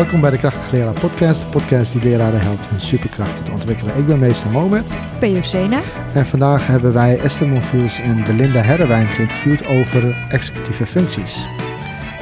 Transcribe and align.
Welkom 0.00 0.20
bij 0.20 0.30
de 0.30 0.38
Krachtige 0.38 0.76
Leraar 0.76 1.00
Podcast, 1.00 1.40
de 1.40 1.46
podcast 1.46 1.92
die 1.92 2.02
leraren 2.02 2.40
helpt 2.40 2.68
hun 2.68 2.80
superkrachten 2.80 3.44
te 3.44 3.50
ontwikkelen. 3.50 3.96
Ik 3.96 4.06
ben 4.06 4.18
meester 4.18 4.50
Mohamed. 4.50 4.90
Ben 5.18 5.32
je 5.32 5.42
Sena? 5.42 5.80
En 6.14 6.26
vandaag 6.26 6.66
hebben 6.66 6.92
wij 6.92 7.18
Esther 7.18 7.48
Monfils 7.48 7.98
en 7.98 8.24
Belinda 8.24 8.60
Herrewijn 8.60 9.08
geïnterviewd 9.08 9.66
over 9.66 10.26
executieve 10.28 10.86
functies. 10.86 11.48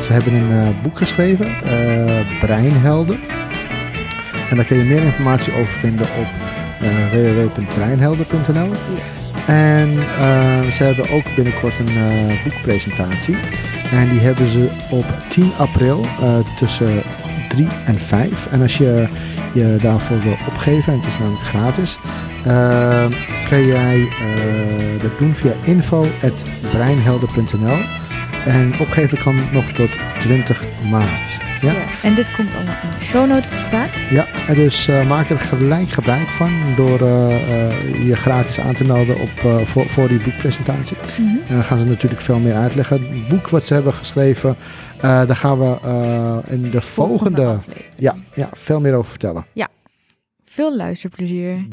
Ze 0.01 0.13
hebben 0.13 0.35
een 0.35 0.51
uh, 0.51 0.83
boek 0.83 0.99
geschreven, 0.99 1.47
uh, 1.47 2.41
Breinhelden. 2.41 3.21
En 4.51 4.57
daar 4.57 4.65
kun 4.65 4.77
je 4.77 4.85
meer 4.85 5.03
informatie 5.03 5.53
over 5.53 5.75
vinden 5.75 6.07
op 6.07 6.29
uh, 6.83 7.11
www.breinhelden.nl. 7.11 8.69
Yes. 8.69 9.31
En 9.47 9.91
ze 10.73 10.83
hebben 10.83 11.11
ook 11.11 11.35
binnenkort 11.35 11.79
een 11.79 12.29
boekpresentatie. 12.45 13.37
En 13.91 14.09
die 14.09 14.21
hebben 14.21 14.47
ze 14.47 14.69
op 14.91 15.07
10 15.29 15.53
april 15.57 16.07
tussen 16.57 17.03
3 17.49 17.67
en 17.87 18.01
5. 18.01 18.47
En 18.51 18.63
als 18.63 18.79
je 18.79 19.09
je 19.53 19.77
daarvoor 19.83 20.21
wil 20.21 20.37
opgeven, 20.47 20.93
en 20.93 20.99
het 20.99 21.09
is 21.09 21.19
namelijk 21.19 21.45
gratis, 21.45 21.99
uh, 22.47 23.05
kan 23.49 23.67
jij 23.67 23.99
uh, 23.99 24.09
dat 25.03 25.19
doen 25.19 25.35
via 25.35 25.53
info.breinhelden.nl. 25.65 27.79
En 28.45 28.75
opgeven 28.81 29.19
kan 29.19 29.41
nog 29.53 29.65
tot 29.65 29.91
20 30.19 30.63
maart. 30.91 31.39
Ja? 31.61 31.73
ja? 31.73 31.85
en 32.03 32.15
dit 32.15 32.35
komt 32.37 32.55
allemaal 32.55 32.77
in 32.83 32.89
de 32.99 33.05
show 33.05 33.29
notes 33.29 33.49
te 33.49 33.61
staan. 33.61 33.87
Ja, 34.11 34.27
en 34.49 34.55
dus 34.55 34.89
uh, 34.89 35.09
maak 35.09 35.29
er 35.29 35.39
gelijk 35.39 35.89
gebruik 35.89 36.29
van 36.29 36.51
door 36.77 36.99
je 38.05 38.13
gratis 38.17 38.61
aan 38.61 38.75
te 38.75 38.85
melden 38.85 39.21
op, 39.21 39.29
voor, 39.65 39.89
voor 39.89 40.09
die 40.09 40.23
boekpresentatie. 40.23 40.97
Mm 40.97 41.27
-hmm. 41.27 41.41
En 41.49 41.55
dan 41.55 41.65
gaan 41.65 41.79
ze 41.79 41.85
natuurlijk 41.85 42.21
veel 42.21 42.39
meer 42.39 42.55
uitleggen. 42.55 43.03
Het 43.03 43.29
boek 43.29 43.49
wat 43.49 43.65
ze 43.65 43.75
hebben 43.75 43.95
geschreven 43.95 44.57
daar 45.01 45.37
gaan 45.37 45.59
we 45.59 45.79
in 46.47 46.71
de 46.71 46.81
volgende, 46.81 47.43
volgende 47.43 47.61
ja, 47.97 48.17
ja, 48.35 48.49
veel 48.53 48.81
meer 48.81 48.95
over 48.95 49.11
vertellen. 49.11 49.47
Ja, 49.53 49.69
veel 50.45 50.77
luisterplezier. 50.77 51.67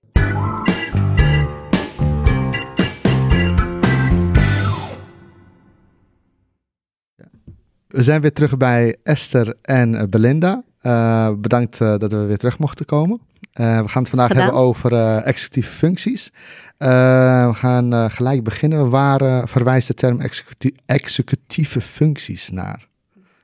We 7.88 8.04
zijn 8.04 8.22
weer 8.22 8.34
terug 8.34 8.58
bij 8.58 8.98
Esther 9.04 9.56
en 9.62 10.10
Belinda. 10.10 10.64
Uh, 10.86 11.30
bedankt 11.38 11.78
dat 11.78 12.12
we 12.12 12.26
weer 12.26 12.38
terug 12.38 12.58
mochten 12.58 12.86
komen. 12.86 13.20
we 13.54 13.62
gaan 13.64 14.02
het 14.02 14.10
vandaag 14.10 14.28
Gedaan. 14.28 14.44
hebben 14.44 14.62
over 14.62 15.22
executieve 15.24 15.72
functies. 15.72 16.32
we 16.78 17.52
gaan 17.54 18.12
gelijk 18.12 18.44
beginnen. 18.44 18.90
Waar 18.90 19.48
verwijst 19.48 19.88
de 19.88 19.94
term 19.94 20.22
executie 20.22 20.76
executieve 20.86 21.82
functies 21.82 22.50
naar? 22.50 22.88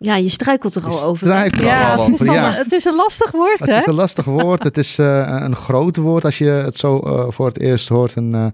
Ja, 0.02 0.16
je 0.16 0.30
struikelt 0.30 0.76
er 0.76 0.86
al 0.86 1.04
over. 1.04 1.28
Struikelt 1.28 1.64
ja, 1.64 1.96
al 1.96 2.04
over. 2.04 2.26
Ja. 2.34 2.52
Het 2.52 2.72
is 2.72 2.86
een 2.86 2.96
lastig 2.96 3.32
woord, 3.32 3.60
het 3.60 3.68
hè? 3.68 3.74
Het 3.74 3.82
is 3.82 3.88
een 3.88 3.94
lastig 3.94 4.26
woord. 4.26 4.64
het 4.64 4.78
is 4.78 5.00
uh, 5.00 5.38
een 5.40 5.56
groot 5.56 5.96
woord 5.96 6.26
als 6.26 6.38
je 6.38 6.46
het 6.46 6.78
zo 6.78 7.02
uh, 7.04 7.26
voor 7.30 7.48
het 7.48 7.60
eerst 7.60 7.90
hoort. 7.90 8.16
Een 8.16 8.34
uh, 8.34 8.46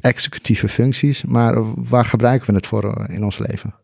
executieve 0.00 0.68
functies. 0.68 1.24
Maar 1.24 1.74
waar 1.74 2.04
gebruiken 2.04 2.46
we 2.46 2.54
het 2.54 2.66
voor 2.66 3.06
in 3.08 3.24
ons 3.24 3.38
leven? 3.38 3.74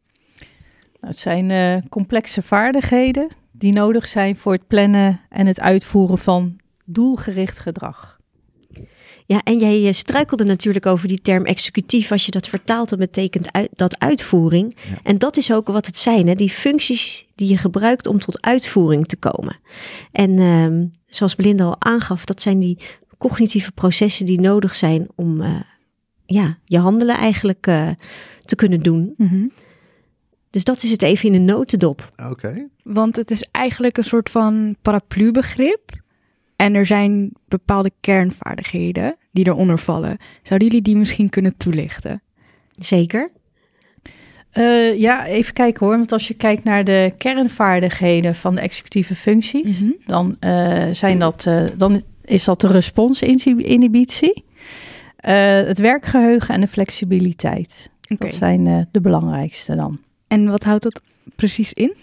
Nou, 1.01 1.13
het 1.13 1.19
zijn 1.19 1.89
complexe 1.89 2.43
vaardigheden 2.43 3.29
die 3.59 3.73
nodig 3.73 4.07
zijn 4.07 4.37
voor 4.37 4.53
het 4.53 4.67
plannen 4.67 5.21
en 5.29 5.47
het 5.47 5.61
uitvoeren 5.61 6.19
van 6.19 6.57
doelgericht 6.85 7.59
gedrag. 7.59 8.17
Ja, 9.27 9.41
en 9.43 9.59
jij 9.59 9.93
struikelde 9.93 10.45
natuurlijk 10.45 10.87
over 10.87 11.09
die 11.09 11.21
term 11.21 11.45
executief. 11.45 12.12
Als 12.12 12.25
je 12.25 12.31
dat 12.31 12.49
vertaalt, 12.49 12.89
dan 12.89 12.99
betekent 12.99 13.53
uit, 13.53 13.69
dat 13.72 13.99
uitvoering. 13.99 14.77
Ja. 14.89 14.99
En 15.03 15.19
dat 15.19 15.37
is 15.37 15.53
ook 15.53 15.67
wat 15.67 15.87
het 15.87 15.97
zijn, 15.97 16.28
hè? 16.28 16.34
die 16.34 16.50
functies 16.50 17.27
die 17.34 17.49
je 17.49 17.56
gebruikt 17.56 18.06
om 18.06 18.19
tot 18.19 18.43
uitvoering 18.43 19.06
te 19.06 19.17
komen. 19.17 19.59
En 20.12 20.38
um, 20.38 20.91
zoals 21.06 21.37
Belinda 21.37 21.65
al 21.65 21.77
aangaf, 21.78 22.25
dat 22.25 22.43
zijn 22.43 22.61
die 22.61 22.78
cognitieve 23.19 23.73
processen 23.73 24.27
die 24.27 24.41
nodig 24.41 24.75
zijn 24.75 25.09
om 25.15 25.41
uh, 25.41 25.61
ja, 26.27 26.59
je 26.65 26.78
handelen 26.78 27.17
eigenlijk 27.17 27.67
uh, 27.67 27.91
te 28.44 28.56
kunnen 28.56 28.81
doen. 28.81 29.15
Mm 29.17 29.28
-hmm. 29.28 29.53
Dus 30.51 30.65
dat 30.65 30.83
is 30.83 30.91
het 30.91 31.03
even 31.03 31.29
in 31.29 31.34
een 31.34 31.45
notendop. 31.45 32.11
Oké. 32.17 32.31
Okay. 32.31 32.69
Want 32.83 33.17
het 33.17 33.31
is 33.31 33.47
eigenlijk 33.51 33.97
een 33.97 34.05
soort 34.05 34.31
van 34.31 34.77
paraplu-begrip. 34.83 36.05
En 36.57 36.75
er 36.75 36.87
zijn 36.87 37.33
bepaalde 37.49 37.91
kernvaardigheden 38.01 39.17
die 39.31 39.47
eronder 39.47 39.79
vallen. 39.79 40.17
Zouden 40.43 40.69
jullie 40.69 40.83
die 40.83 40.97
misschien 40.97 41.29
kunnen 41.29 41.56
toelichten? 41.56 42.23
Zeker. 42.79 43.31
Uh, 44.55 44.99
ja, 44.99 45.27
even 45.27 45.53
kijken 45.53 45.87
hoor. 45.87 45.97
Want 45.97 46.12
als 46.12 46.29
je 46.29 46.35
kijkt 46.35 46.65
naar 46.65 46.85
de 46.85 47.12
kernvaardigheden 47.17 48.35
van 48.35 48.55
de 48.55 48.61
executieve 48.61 49.15
functies, 49.15 49.81
mm 49.81 49.87
-hmm. 49.87 49.97
dan, 50.06 50.37
uh, 50.41 50.85
zijn 50.93 51.19
dat, 51.19 51.45
uh, 51.49 51.65
dan 51.77 52.03
is 52.25 52.45
dat 52.45 52.61
de 52.61 52.67
responsinhibitie, 52.67 54.45
het 55.17 55.79
werkgeheugen 55.79 56.55
en 56.55 56.61
de 56.61 56.67
flexibiliteit. 56.67 57.91
Okay. 58.09 58.29
Dat 58.29 58.37
zijn 58.37 58.89
de 58.93 59.01
belangrijkste 59.01 59.77
dan. 59.77 59.99
En 60.28 60.50
wat 60.50 60.64
houdt 60.64 60.82
dat 60.82 61.00
precies 61.37 61.72
in? 61.72 61.94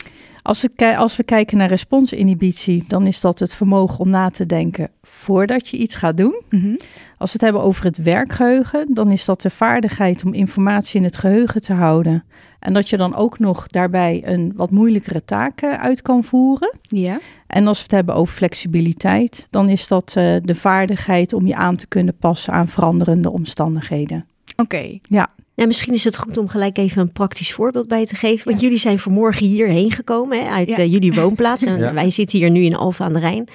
Als 0.42 0.62
we, 0.62 0.98
als 0.98 1.16
we 1.16 1.24
kijken 1.24 1.58
naar 1.58 1.68
responsinhibitie, 1.68 2.84
dan 2.88 3.08
is 3.08 3.22
dat 3.22 3.40
het 3.40 3.54
vermogen 3.54 4.00
om 4.00 4.10
na 4.10 4.30
te 4.30 4.46
denken 4.46 4.90
voordat 5.02 5.68
je 5.68 5.78
iets 5.78 5.96
gaat 5.96 6.18
doen. 6.18 6.42
Mm 6.50 6.62
-hmm. 6.62 6.78
Als 7.18 7.32
we 7.32 7.34
het 7.34 7.42
hebben 7.42 7.62
over 7.62 7.84
het 7.84 7.98
werkgeheugen, 7.98 8.94
dan 8.94 9.12
is 9.12 9.26
dat 9.26 9.42
de 9.42 9.50
vaardigheid 9.50 10.26
om 10.26 10.34
informatie 10.34 11.00
in 11.00 11.04
het 11.04 11.18
geheugen 11.18 11.62
te 11.62 11.74
houden. 11.74 12.24
En 12.60 12.74
dat 12.74 12.90
je 12.90 12.98
dan 12.98 13.16
ook 13.16 13.40
nog 13.40 13.68
daarbij 13.68 14.22
een 14.26 14.54
wat 14.56 14.72
moeilijkere 14.72 15.26
taak 15.26 15.64
uit 15.64 16.02
kan 16.02 16.24
voeren. 16.24 16.74
Ja. 16.82 17.20
En 17.48 17.68
als 17.68 17.78
we 17.78 17.84
het 17.84 17.92
hebben 17.92 18.16
over 18.16 18.34
flexibiliteit, 18.34 19.48
dan 19.50 19.70
is 19.70 19.88
dat 19.88 20.14
uh, 20.18 20.36
de 20.44 20.56
vaardigheid 20.56 21.34
om 21.34 21.48
je 21.48 21.56
aan 21.56 21.76
te 21.76 21.88
kunnen 21.88 22.16
passen 22.18 22.54
aan 22.54 22.68
veranderende 22.68 23.32
omstandigheden. 23.32 24.26
Oké. 24.56 24.62
Okay. 24.62 25.02
Ja. 25.02 25.30
Nou, 25.56 25.68
misschien 25.68 25.94
is 25.94 26.04
het 26.04 26.18
goed 26.18 26.38
om 26.38 26.48
gelijk 26.48 26.78
even 26.78 27.02
een 27.02 27.12
praktisch 27.12 27.54
voorbeeld 27.54 27.88
bij 27.88 28.06
te 28.06 28.16
geven. 28.16 28.46
Want 28.46 28.58
ja. 28.60 28.64
jullie 28.64 28.80
zijn 28.80 29.00
vanmorgen 29.00 29.46
hierheen 29.46 29.92
gekomen 29.92 30.44
hè, 30.44 30.50
uit 30.50 30.68
ja. 30.68 30.80
uh, 30.80 30.92
jullie 30.92 31.14
woonplaats. 31.14 31.64
En 31.74 31.78
ja. 31.78 31.94
wij 31.94 32.10
zitten 32.10 32.40
hier 32.40 32.50
nu 32.50 32.64
in 32.64 32.76
Alphen 32.76 33.06
aan 33.06 33.14
de 33.14 33.20
Rijn. 33.20 33.48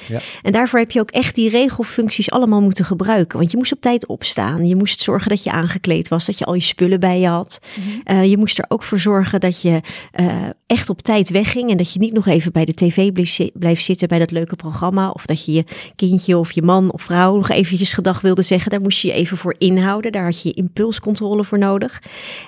En 0.43 0.53
daarvoor 0.53 0.79
heb 0.79 0.91
je 0.91 1.01
ook 1.01 1.11
echt 1.11 1.35
die 1.35 1.51
regelfuncties 1.51 2.31
allemaal 2.31 2.61
moeten 2.61 2.85
gebruiken. 2.85 3.39
Want 3.39 3.51
je 3.51 3.57
moest 3.57 3.73
op 3.73 3.81
tijd 3.81 4.07
opstaan. 4.07 4.67
Je 4.67 4.77
moest 4.77 5.01
zorgen 5.01 5.29
dat 5.29 5.43
je 5.43 5.51
aangekleed 5.51 6.09
was. 6.09 6.27
Dat 6.27 6.39
je 6.39 6.45
al 6.45 6.55
je 6.55 6.61
spullen 6.61 7.01
bij 7.01 7.21
je 7.21 7.27
had. 7.27 7.61
Mm 7.77 7.83
-hmm. 7.83 8.17
uh, 8.17 8.31
je 8.31 8.39
moest 8.39 8.59
er 8.59 8.65
ook 8.69 8.83
voor 8.83 8.99
zorgen 8.99 9.41
dat 9.41 9.63
je 9.63 9.81
uh, 10.21 10.47
echt 10.67 10.89
op 10.89 11.03
tijd 11.03 11.31
wegging. 11.31 11.71
En 11.71 11.77
dat 11.77 11.93
je 11.93 11.99
niet 11.99 12.13
nog 12.13 12.27
even 12.27 12.53
bij 12.53 12.65
de 12.65 12.75
tv 12.75 13.13
blijft 13.53 13.85
zitten 13.85 14.09
bij 14.09 14.19
dat 14.19 14.31
leuke 14.31 14.57
programma. 14.57 15.11
Of 15.11 15.27
dat 15.27 15.45
je 15.45 15.53
je 15.53 15.65
kindje 15.97 16.39
of 16.39 16.53
je 16.53 16.63
man 16.63 16.93
of 16.93 17.03
vrouw 17.03 17.37
nog 17.37 17.51
eventjes 17.51 17.93
gedag 17.93 18.21
wilde 18.21 18.43
zeggen. 18.43 18.71
Daar 18.71 18.81
moest 18.81 19.01
je 19.01 19.09
je 19.09 19.15
even 19.15 19.37
voor 19.37 19.55
inhouden. 19.59 20.13
Daar 20.13 20.25
had 20.25 20.43
je 20.43 20.53
impulscontrole 20.53 21.45
voor 21.45 21.59
nodig. 21.59 21.88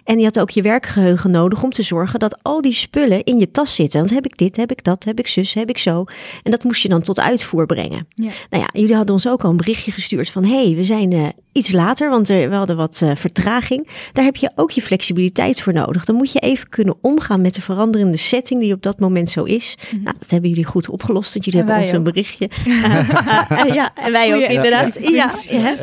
En 0.05 0.19
je 0.19 0.25
had 0.25 0.41
ook 0.41 0.51
je 0.51 0.63
werkgeheugen 0.63 1.31
nodig 1.31 1.63
om 1.63 1.71
te 1.71 1.83
zorgen 1.83 2.19
dat 2.19 2.39
al 2.43 2.61
die 2.61 2.73
spullen 2.73 3.25
in 3.25 3.39
je 3.39 3.51
tas 3.51 3.75
zitten. 3.75 3.99
Want 3.99 4.11
heb 4.13 4.25
ik 4.25 4.37
dit, 4.37 4.57
heb 4.57 4.71
ik 4.71 4.85
dat, 4.85 5.05
heb 5.05 5.19
ik 5.19 5.27
zus, 5.27 5.55
heb 5.55 5.69
ik 5.69 5.79
zo. 5.79 6.05
En 6.43 6.51
dat 6.51 6.65
moest 6.65 6.83
je 6.83 6.89
dan 6.89 7.03
tot 7.03 7.21
uitvoer 7.21 7.67
brengen. 7.67 8.07
Ja. 8.15 8.31
Nou 8.51 8.63
ja, 8.63 8.69
jullie 8.81 8.95
hadden 8.95 9.15
ons 9.15 9.29
ook 9.29 9.45
al 9.45 9.51
een 9.51 9.57
berichtje 9.57 9.91
gestuurd 9.91 10.31
van... 10.31 10.45
hé, 10.45 10.65
hey, 10.65 10.75
we 10.75 10.85
zijn 10.85 11.11
uh, 11.11 11.29
iets 11.53 11.73
later, 11.73 12.11
want 12.11 12.29
we 12.29 12.49
hadden 12.51 12.77
wat 12.77 13.01
uh, 13.05 13.11
vertraging. 13.17 13.89
Daar 14.13 14.25
heb 14.25 14.37
je 14.37 14.51
ook 14.55 14.71
je 14.71 14.83
flexibiliteit 14.83 15.61
voor 15.61 15.73
nodig. 15.73 16.05
Dan 16.05 16.15
moet 16.15 16.33
je 16.33 16.39
even 16.39 16.69
kunnen 16.69 16.95
omgaan 17.01 17.41
met 17.41 17.55
de 17.55 17.61
veranderende 17.61 18.17
setting 18.17 18.61
die 18.61 18.73
op 18.73 18.83
dat 18.83 18.99
moment 18.99 19.29
zo 19.29 19.45
is. 19.45 19.77
Mhm. 19.91 20.03
Nou, 20.03 20.17
dat 20.19 20.31
hebben 20.31 20.49
jullie 20.49 20.65
goed 20.65 20.89
opgelost, 20.89 21.33
want 21.33 21.45
jullie 21.45 21.61
En 21.61 21.67
hebben 21.67 21.85
ons 21.85 21.95
een 21.95 22.03
berichtje. 22.03 22.51
Uh, 22.67 23.75
ja, 23.79 23.91
en 23.95 24.13
wij 24.13 24.35
ook 24.35 24.51
inderdaad. 24.51 24.99
Ja? 25.09 25.33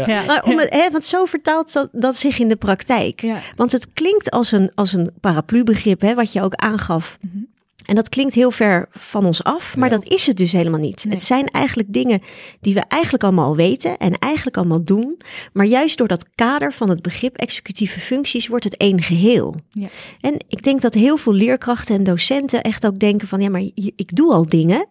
Ja. 0.06 0.24
Maar 0.28 0.44
om 0.44 0.58
het, 0.58 0.74
hè, 0.74 0.92
want 0.92 1.06
zo 1.06 1.26
vertaalt 1.26 1.74
dat, 1.74 1.90
dat 1.92 2.16
zich 2.16 2.40
in 2.40 2.48
de 2.48 2.56
praktijk. 2.56 3.24
Want 3.56 3.72
het 3.72 3.94
klinkt 3.94 4.32
als 4.32 4.52
een, 4.52 4.72
als 4.76 4.94
een 4.94 5.12
paraplu-begrip, 5.22 6.02
hè, 6.02 6.16
wat 6.16 6.34
je 6.34 6.42
ook 6.42 6.56
aangaf. 6.56 7.18
Mhm. 7.22 7.38
En 7.88 7.96
dat 7.96 8.10
klinkt 8.10 8.34
heel 8.34 8.52
ver 8.52 8.88
van 8.92 9.26
ons 9.26 9.44
af, 9.44 9.76
maar 9.76 9.90
dat 9.90 10.10
is 10.10 10.26
het 10.26 10.38
dus 10.38 10.52
helemaal 10.52 10.80
niet. 10.80 11.06
Nee. 11.06 11.14
Het 11.14 11.24
zijn 11.24 11.46
eigenlijk 11.46 11.94
dingen 11.94 12.22
die 12.62 12.74
we 12.74 12.84
eigenlijk 12.88 13.24
allemaal 13.24 13.46
al 13.46 13.56
weten 13.56 13.98
en 13.98 14.14
eigenlijk 14.20 14.58
allemaal 14.58 14.84
doen. 14.84 15.22
Maar 15.54 15.66
juist 15.66 15.98
door 15.98 16.08
dat 16.08 16.26
kader 16.36 16.74
van 16.74 16.90
het 16.90 17.02
begrip 17.02 17.36
executieve 17.36 18.00
functies 18.00 18.48
wordt 18.48 18.64
het 18.64 18.78
één 18.78 19.02
geheel. 19.02 19.56
Ja. 19.72 19.88
En 20.22 20.38
ik 20.48 20.64
denk 20.64 20.82
dat 20.82 20.94
heel 20.94 21.18
veel 21.18 21.34
leerkrachten 21.34 21.96
en 21.96 22.04
docenten 22.04 22.62
echt 22.62 22.86
ook 22.86 23.00
denken 23.00 23.28
van 23.28 23.42
ja, 23.42 23.50
maar 23.50 23.70
ik 23.74 24.16
doe 24.16 24.34
al 24.34 24.50
dingen. 24.50 24.88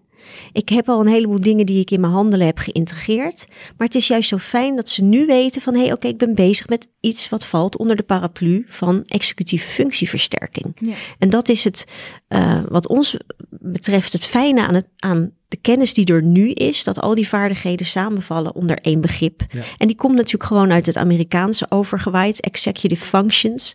Ik 0.53 0.69
heb 0.69 0.89
al 0.89 1.01
een 1.01 1.07
heleboel 1.07 1.41
dingen 1.41 1.67
die 1.67 1.81
ik 1.81 1.91
in 1.91 2.01
mijn 2.01 2.13
handelen 2.13 2.47
heb 2.47 2.59
geïntegreerd. 2.59 3.47
Maar 3.77 3.87
het 3.87 3.97
is 3.97 4.07
juist 4.07 4.29
zo 4.29 4.39
fijn 4.39 4.77
dat 4.77 4.89
ze 4.89 5.03
nu 5.03 5.27
weten 5.27 5.63
van... 5.63 5.75
hé, 5.75 5.83
hey, 5.83 5.93
oké, 5.93 6.07
ik 6.07 6.19
ben 6.19 6.35
bezig 6.35 6.69
met 6.69 6.89
iets 7.01 7.29
wat 7.29 7.47
valt 7.47 7.77
onder 7.77 7.97
de 7.97 8.03
paraplu... 8.03 8.67
van 8.69 9.03
executieve 9.05 9.69
functieversterking. 9.69 10.77
Ja. 10.81 10.95
En 11.19 11.31
dat 11.31 11.49
is 11.49 11.65
het, 11.65 11.85
eh, 12.29 12.63
wat 12.69 12.89
ons 12.89 13.17
betreft, 13.51 14.13
het 14.13 14.27
fijne 14.27 14.67
aan, 14.67 14.75
het, 14.75 14.89
aan 14.97 15.33
de 15.49 15.57
kennis 15.57 15.95
die 15.95 16.07
er 16.07 16.23
nu 16.23 16.51
is... 16.51 16.85
dat 16.85 17.01
al 17.01 17.15
die 17.15 17.29
vaardigheden 17.29 17.87
samenvallen 17.87 18.55
onder 18.55 18.79
één 18.79 19.01
begrip. 19.01 19.45
Ja. 19.49 19.63
En 19.77 19.87
die 19.87 19.97
komt 19.97 20.17
natuurlijk 20.17 20.45
gewoon 20.45 20.73
uit 20.73 20.87
het 20.87 20.97
Amerikaanse 20.97 21.67
overgewaaid... 21.69 22.41
executive 22.41 23.05
functions. 23.05 23.73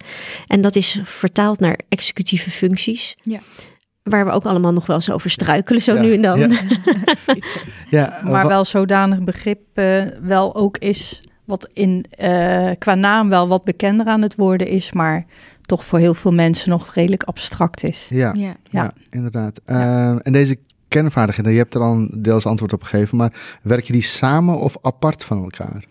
En 0.47 0.61
dat 0.61 0.75
is 0.75 0.99
vertaald 1.03 1.59
naar 1.59 1.79
executieve 1.89 2.49
functies. 2.49 3.15
Ja. 3.21 3.39
Waar 4.03 4.25
we 4.25 4.31
ook 4.31 4.45
allemaal 4.45 4.73
nog 4.73 4.85
wel 4.85 4.95
eens 4.95 5.11
over 5.11 5.29
struikelen, 5.29 5.81
zo 5.81 5.93
Ja, 5.95 6.01
nu 6.01 6.13
en 6.13 6.21
dan. 6.21 6.39
ja. 6.39 6.47
Ja, 7.89 8.19
Maar 8.23 8.43
wa- 8.43 8.47
wel 8.47 8.65
zodanig 8.65 9.23
begrip 9.23 9.59
eh, 9.73 10.03
wel 10.21 10.55
ook 10.55 10.77
is, 10.77 11.23
wat 11.45 11.69
in, 11.73 12.05
eh, 12.09 12.69
qua 12.77 12.95
naam 12.95 13.29
wel 13.29 13.47
wat 13.47 13.63
bekender 13.63 14.05
aan 14.05 14.21
het 14.21 14.35
worden 14.35 14.67
is, 14.67 14.91
maar 14.93 15.25
toch 15.61 15.85
voor 15.85 15.99
heel 15.99 16.13
veel 16.13 16.33
mensen 16.33 16.69
nog 16.69 16.93
redelijk 16.93 17.23
abstract 17.23 17.83
is. 17.83 18.07
Ja, 18.09 18.33
Ja. 18.37 18.53
ja. 18.63 18.93
inderdaad. 19.09 19.59
Ehm, 19.65 20.17
en 20.17 20.31
deze 20.33 20.57
kernvaardigheden, 20.87 21.51
je 21.51 21.57
hebt 21.57 21.73
er 21.75 21.81
al 21.81 21.91
een 21.93 22.09
deels 22.17 22.45
antwoord 22.45 22.73
op 22.73 22.83
gegeven, 22.83 23.17
maar 23.17 23.33
werk 23.61 23.85
je 23.85 23.93
die 23.93 24.01
samen 24.01 24.59
of 24.59 24.77
apart 24.81 25.23
van 25.23 25.41
elkaar? 25.43 25.83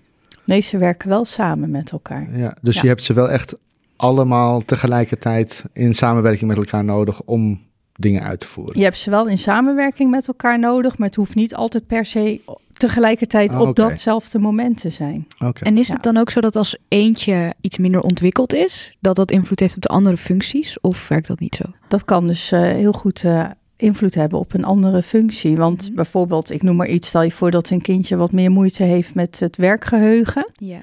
Nee, 0.44 0.60
ze 0.60 0.78
werken 0.78 1.08
wel 1.08 1.24
samen 1.24 1.70
met 1.70 1.90
elkaar. 1.92 2.26
Ja, 2.38 2.56
dus 2.62 2.74
Ja. 2.74 2.80
je 2.82 2.88
hebt 2.88 3.02
ze 3.04 3.12
wel 3.12 3.30
echt 3.30 3.56
allemaal 3.96 4.60
tegelijkertijd 4.64 5.64
in 5.72 5.94
samenwerking 5.94 6.48
met 6.48 6.56
elkaar 6.58 6.84
nodig 6.84 7.22
om 7.22 7.60
dingen 8.00 8.22
uit 8.22 8.40
te 8.40 8.46
voeren. 8.46 8.78
Je 8.78 8.84
hebt 8.84 8.98
ze 8.98 9.10
wel 9.10 9.28
in 9.28 9.38
samenwerking 9.38 10.10
met 10.10 10.28
elkaar 10.28 10.58
nodig, 10.58 10.98
maar 10.98 11.06
het 11.08 11.16
hoeft 11.16 11.34
niet 11.34 11.54
altijd 11.54 11.86
per 11.86 12.04
se 12.04 12.40
tegelijkertijd 12.76 13.52
Ah, 13.52 13.60
op 13.60 13.68
oké. 13.68 13.80
datzelfde 13.88 14.38
moment 14.38 14.80
te 14.80 14.90
zijn. 14.90 15.26
Oké. 15.44 15.64
En 15.64 15.78
is 15.78 15.86
Ja. 15.88 15.94
het 15.94 16.02
dan 16.02 16.16
ook 16.16 16.30
zo 16.30 16.40
dat 16.40 16.56
als 16.56 16.76
eentje 16.88 17.54
iets 17.60 17.78
minder 17.78 18.00
ontwikkeld 18.00 18.52
is, 18.52 18.96
dat 19.00 19.16
dat 19.16 19.30
invloed 19.30 19.60
heeft 19.60 19.76
op 19.76 19.82
de 19.82 19.88
andere 19.88 20.16
functies? 20.16 20.80
Of 20.80 21.08
werkt 21.08 21.26
dat 21.26 21.40
niet 21.40 21.54
zo? 21.54 21.64
Dat 21.88 22.04
kan 22.04 22.26
dus 22.26 22.52
eh, 22.52 22.60
heel 22.60 22.92
goed 22.92 23.24
eh, 23.24 23.44
invloed 23.76 24.14
hebben 24.14 24.38
op 24.38 24.54
een 24.54 24.64
andere 24.64 25.02
functie. 25.02 25.56
Want 25.56 25.86
Mhm. 25.86 25.94
bijvoorbeeld, 25.94 26.52
ik 26.52 26.62
noem 26.62 26.76
maar 26.76 26.88
iets, 26.88 27.08
stel 27.08 27.22
je 27.22 27.30
voor 27.32 27.50
dat 27.50 27.70
een 27.70 27.82
kindje 27.82 28.16
wat 28.16 28.32
meer 28.32 28.50
moeite 28.50 28.82
heeft 28.82 29.14
met 29.14 29.40
het 29.40 29.56
werkgeheugen. 29.56 30.50
Ja. 30.54 30.78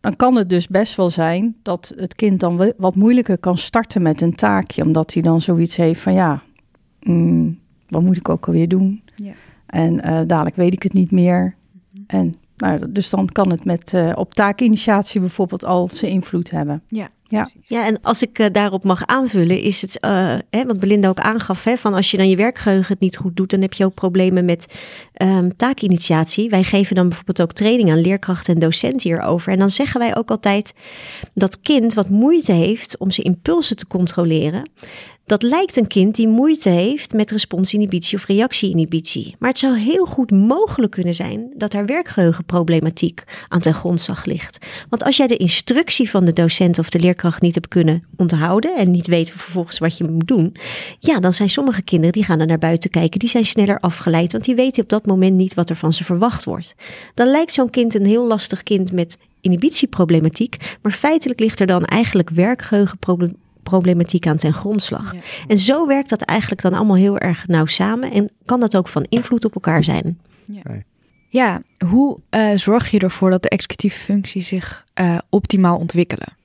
dan 0.00 0.16
kan 0.16 0.34
het 0.36 0.48
dus 0.48 0.68
best 0.68 0.94
wel 0.96 1.10
zijn 1.10 1.56
dat 1.62 1.92
het 1.96 2.14
kind 2.14 2.40
dan 2.40 2.72
wat 2.76 2.94
moeilijker 2.94 3.38
kan 3.38 3.58
starten 3.58 4.02
met 4.02 4.20
een 4.20 4.34
taakje, 4.34 4.82
omdat 4.84 5.12
hij 5.14 5.22
dan 5.22 5.40
zoiets 5.40 5.76
heeft 5.76 6.00
van 6.00 6.12
ja, 6.14 6.42
mm, 7.02 7.58
wat 7.88 8.02
moet 8.02 8.16
ik 8.16 8.28
ook 8.28 8.46
alweer 8.46 8.68
doen? 8.68 9.02
Ja. 9.16 9.32
En 9.66 10.02
eh, 10.02 10.20
dadelijk 10.26 10.56
weet 10.56 10.72
ik 10.72 10.82
het 10.82 10.92
niet 10.92 11.10
meer. 11.10 11.54
En 12.06 12.34
nou, 12.56 12.92
dus 12.92 13.10
dan 13.10 13.26
kan 13.26 13.50
het 13.50 13.64
met 13.64 13.94
eh, 13.94 14.12
op 14.14 14.34
taakinitiatie 14.34 15.20
bijvoorbeeld 15.20 15.64
al 15.64 15.88
zijn 15.88 16.12
invloed 16.12 16.50
hebben. 16.50 16.82
Ja. 16.88 17.10
Ja. 17.32 17.42
precies. 17.42 17.68
Ja, 17.68 17.86
en 17.86 18.00
als 18.02 18.22
ik 18.22 18.38
eh, 18.38 18.46
daarop 18.52 18.84
mag 18.84 19.06
aanvullen, 19.06 19.60
is 19.60 19.82
het, 19.82 20.00
eh, 20.00 20.34
hè, 20.50 20.66
wat 20.66 20.80
Belinda 20.80 21.08
ook 21.08 21.20
aangaf, 21.20 21.64
hè, 21.64 21.76
van 21.76 21.94
als 21.94 22.10
je 22.10 22.16
dan 22.16 22.28
je 22.28 22.36
werkgeheugen 22.36 22.92
het 22.92 23.00
niet 23.00 23.16
goed 23.16 23.36
doet, 23.36 23.50
dan 23.50 23.60
heb 23.60 23.72
je 23.72 23.84
ook 23.84 23.94
problemen 23.94 24.44
met 24.44 24.74
ehm, 25.12 25.50
taakinitiatie. 25.56 26.50
Wij 26.50 26.62
geven 26.62 26.96
dan 26.96 27.08
bijvoorbeeld 27.08 27.42
ook 27.42 27.52
training 27.52 27.90
aan 27.90 28.00
leerkrachten 28.00 28.54
en 28.54 28.60
docenten 28.60 29.10
hierover. 29.10 29.52
En 29.52 29.58
dan 29.58 29.70
zeggen 29.70 30.00
wij 30.00 30.16
ook 30.16 30.30
altijd 30.30 30.74
dat 31.34 31.60
kind 31.60 31.94
wat 31.94 32.08
moeite 32.08 32.52
heeft 32.52 32.98
om 32.98 33.10
zijn 33.10 33.26
impulsen 33.26 33.76
te 33.76 33.86
controleren, 33.86 34.70
dat 35.26 35.42
lijkt 35.42 35.76
een 35.76 35.86
kind 35.86 36.14
die 36.14 36.28
moeite 36.28 36.68
heeft 36.68 37.12
met 37.12 37.30
responsinhibitie 37.30 38.18
of 38.18 38.26
reactieinhibitie. 38.26 39.36
Maar 39.38 39.48
het 39.48 39.58
zou 39.58 39.76
heel 39.76 40.06
goed 40.06 40.30
mogelijk 40.30 40.92
kunnen 40.92 41.14
zijn 41.14 41.52
dat 41.56 41.70
daar 41.70 41.86
werkgeheugenproblematiek 41.86 43.24
aan 43.48 43.60
ten 43.60 43.74
grondslag 43.74 44.24
ligt. 44.24 44.58
Want 44.88 45.04
als 45.04 45.16
jij 45.16 45.26
de 45.26 45.36
instructie 45.36 46.10
van 46.10 46.24
de 46.24 46.32
docent 46.32 46.78
of 46.78 46.90
de 46.90 46.98
leerkracht 46.98 47.40
niet 47.40 47.54
hebt 47.54 47.68
kunnen 47.68 48.04
onthouden 48.16 48.76
en 48.76 48.90
niet 48.90 49.06
weet 49.06 49.30
vervolgens 49.30 49.78
wat 49.78 49.96
je 49.96 50.04
moet 50.04 50.28
doen, 50.28 50.56
ja, 50.98 51.20
dan 51.20 51.32
zijn 51.32 51.50
sommige 51.50 51.82
kinderen 51.82 52.12
die 52.12 52.24
gaan 52.24 52.40
er 52.40 52.46
naar 52.46 52.58
buiten 52.58 52.90
kijken, 52.90 53.18
die 53.18 53.28
zijn 53.28 53.44
sneller 53.44 53.80
afgeleid, 53.80 54.32
want 54.32 54.44
die 54.44 54.54
weten 54.54 54.82
op 54.82 54.88
dat 54.88 55.06
moment 55.06 55.34
niet 55.36 55.54
wat 55.54 55.70
er 55.70 55.76
van 55.76 55.92
ze 55.92 56.04
verwacht 56.04 56.44
wordt. 56.44 56.74
Dan 57.14 57.26
lijkt 57.26 57.52
zo'n 57.52 57.70
kind 57.70 57.94
een 57.94 58.06
heel 58.06 58.26
lastig 58.26 58.62
kind 58.62 58.92
met 58.92 59.18
inhibitieproblematiek, 59.40 60.76
maar 60.82 60.92
feitelijk 60.92 61.40
ligt 61.40 61.60
er 61.60 61.66
dan 61.66 61.84
eigenlijk 61.84 62.30
werkgeheugenproblematiek 62.30 63.40
aan 64.20 64.36
ten 64.36 64.52
grondslag. 64.52 65.12
Ja. 65.14 65.20
En 65.46 65.58
zo 65.58 65.86
werkt 65.86 66.08
dat 66.08 66.22
eigenlijk 66.22 66.62
dan 66.62 66.72
allemaal 66.72 66.96
heel 66.96 67.18
erg 67.18 67.46
nauw 67.46 67.66
samen 67.66 68.12
en 68.12 68.30
kan 68.44 68.60
dat 68.60 68.76
ook 68.76 68.88
van 68.88 69.06
invloed 69.08 69.44
op 69.44 69.54
elkaar 69.54 69.84
zijn. 69.84 70.18
Ja, 71.28 71.62
hoe 71.86 72.18
eh, 72.30 72.50
zorg 72.56 72.90
je 72.90 72.98
ervoor 72.98 73.30
dat 73.30 73.42
de 73.42 73.48
executieve 73.48 73.98
functies 73.98 74.48
zich 74.48 74.86
eh, 74.94 75.18
optimaal 75.28 75.78
ontwikkelen? 75.78 76.36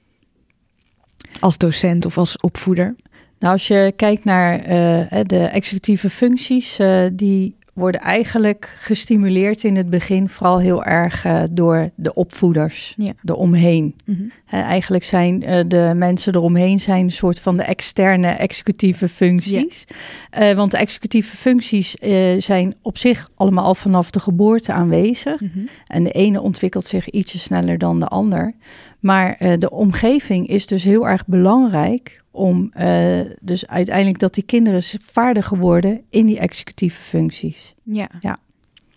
Als 1.39 1.57
docent 1.57 2.05
of 2.05 2.17
als 2.17 2.37
opvoeder? 2.37 2.95
Nou, 3.39 3.53
als 3.53 3.67
je 3.67 3.93
kijkt 3.95 4.23
naar 4.23 4.59
eh, 4.59 5.19
de 5.25 5.39
executieve 5.39 6.09
functies, 6.09 6.79
eh, 6.79 7.05
die 7.13 7.55
worden 7.77 8.01
eigenlijk 8.01 8.77
gestimuleerd 8.79 9.63
in 9.63 9.75
het 9.75 9.89
begin 9.89 10.29
vooral 10.29 10.59
heel 10.59 10.83
erg 10.83 11.25
eh, 11.25 11.43
door 11.49 11.89
de 11.95 12.13
opvoeders, 12.13 12.93
Ja. 12.97 13.13
eromheen. 13.25 13.95
Hè, 14.45 14.61
eigenlijk 14.61 15.03
zijn 15.03 15.43
eh, 15.43 15.63
de 15.67 15.91
mensen 15.95 16.35
eromheen 16.35 16.79
zijn 16.79 17.03
een 17.03 17.11
soort 17.11 17.39
van 17.39 17.55
de 17.55 17.63
externe 17.63 18.27
executieve 18.27 19.09
functies. 19.09 19.85
Eh, 20.29 20.51
want 20.51 20.71
de 20.71 20.77
executieve 20.77 21.37
functies 21.37 21.91
zijn 22.37 22.75
op 22.81 22.97
zich 22.97 23.29
allemaal 23.35 23.65
al 23.65 23.75
vanaf 23.75 24.11
de 24.11 24.19
geboorte 24.19 24.71
aanwezig. 24.73 25.41
En 25.87 26.03
de 26.03 26.11
ene 26.11 26.41
ontwikkelt 26.41 26.85
zich 26.85 27.09
ietsje 27.09 27.39
sneller 27.39 27.77
dan 27.77 27.99
de 27.99 28.07
ander. 28.07 28.53
Maar 28.99 29.35
eh, 29.35 29.53
de 29.59 29.69
omgeving 29.69 30.47
is 30.47 30.67
dus 30.67 30.83
heel 30.83 31.07
erg 31.07 31.25
belangrijk 31.25 32.23
om 32.31 32.69
eh, 32.73 33.19
dus 33.41 33.67
uiteindelijk 33.67 34.19
dat 34.19 34.33
die 34.33 34.43
kinderen 34.43 34.81
vaardiger 35.03 35.57
worden 35.57 36.01
in 36.09 36.25
die 36.25 36.39
executieve 36.39 37.01
functies. 37.01 37.75
Ja. 37.83 38.09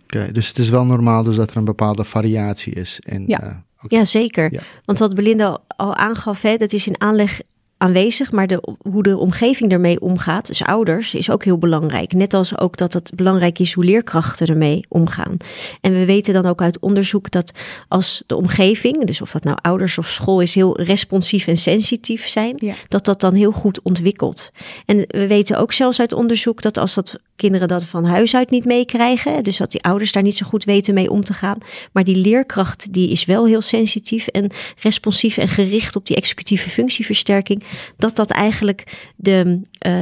Oké, 0.04 0.32
dus 0.32 0.48
het 0.48 0.58
is 0.58 0.68
wel 0.68 0.84
normaal 0.84 1.22
dus 1.22 1.36
dat 1.36 1.50
er 1.50 1.56
een 1.56 1.64
bepaalde 1.64 2.04
variatie 2.04 2.72
is. 2.72 3.00
In, 3.00 3.24
Ja. 3.26 3.40
eh. 3.42 3.56
Ja, 3.88 4.04
zeker. 4.04 4.52
Ja. 4.52 4.60
Want 4.84 4.98
wat 4.98 5.14
Belinda 5.14 5.58
al 5.76 5.94
aangaf, 5.94 6.42
hè, 6.42 6.56
dat 6.56 6.72
is 6.72 6.86
in 6.86 7.00
aanleg 7.00 7.40
aanwezig, 7.80 8.32
maar 8.32 8.46
de, 8.46 8.62
hoe 8.90 9.02
de 9.02 9.18
omgeving 9.18 9.72
ermee 9.72 10.00
omgaat, 10.00 10.46
dus 10.46 10.62
ouders, 10.62 11.14
is 11.14 11.30
ook 11.30 11.44
heel 11.44 11.58
belangrijk. 11.58 12.12
Net 12.12 12.34
als 12.34 12.58
ook 12.58 12.76
dat 12.76 12.92
het 12.92 13.12
belangrijk 13.14 13.58
is 13.58 13.72
hoe 13.72 13.84
leerkrachten 13.84 14.46
ermee 14.46 14.84
omgaan. 14.88 15.36
En 15.80 15.92
we 15.92 16.04
weten 16.04 16.34
dan 16.34 16.46
ook 16.46 16.62
uit 16.62 16.78
onderzoek 16.80 17.30
dat 17.30 17.52
als 17.88 18.22
de 18.26 18.36
omgeving, 18.36 19.04
dus 19.04 19.20
of 19.20 19.30
dat 19.30 19.44
nou 19.44 19.58
ouders 19.62 19.98
of 19.98 20.08
school 20.08 20.40
is, 20.40 20.54
heel 20.54 20.80
responsief 20.80 21.46
en 21.46 21.56
sensitief 21.56 22.28
zijn, 22.28 22.54
Ja. 22.56 22.74
dat 22.88 23.04
dat 23.04 23.20
dan 23.20 23.34
heel 23.34 23.52
goed 23.52 23.82
ontwikkelt. 23.82 24.50
En 24.86 25.04
we 25.06 25.26
weten 25.26 25.58
ook 25.58 25.72
zelfs 25.72 26.00
uit 26.00 26.12
onderzoek 26.12 26.62
dat 26.62 26.78
als 26.78 26.94
dat 26.94 27.18
kinderen 27.36 27.68
dat 27.68 27.84
van 27.84 28.04
huis 28.04 28.34
uit 28.34 28.50
niet 28.50 28.64
meekrijgen, 28.64 29.42
dus 29.42 29.56
dat 29.56 29.70
die 29.70 29.82
ouders 29.82 30.12
daar 30.12 30.22
niet 30.22 30.36
zo 30.36 30.46
goed 30.46 30.64
weten 30.64 30.94
mee 30.94 31.10
om 31.10 31.24
te 31.24 31.32
gaan, 31.32 31.58
maar 31.92 32.04
die 32.04 32.16
leerkracht 32.16 32.92
die 32.92 33.10
is 33.10 33.24
wel 33.24 33.46
heel 33.46 33.60
sensitief 33.60 34.26
en 34.26 34.50
responsief 34.82 35.36
en 35.36 35.48
gericht 35.48 35.96
op 35.96 36.06
die 36.06 36.16
executieve 36.16 36.68
functieversterking, 36.70 37.62
dat 37.96 38.16
dat 38.16 38.30
eigenlijk 38.30 39.10
de, 39.16 39.60
eh, 39.78 39.92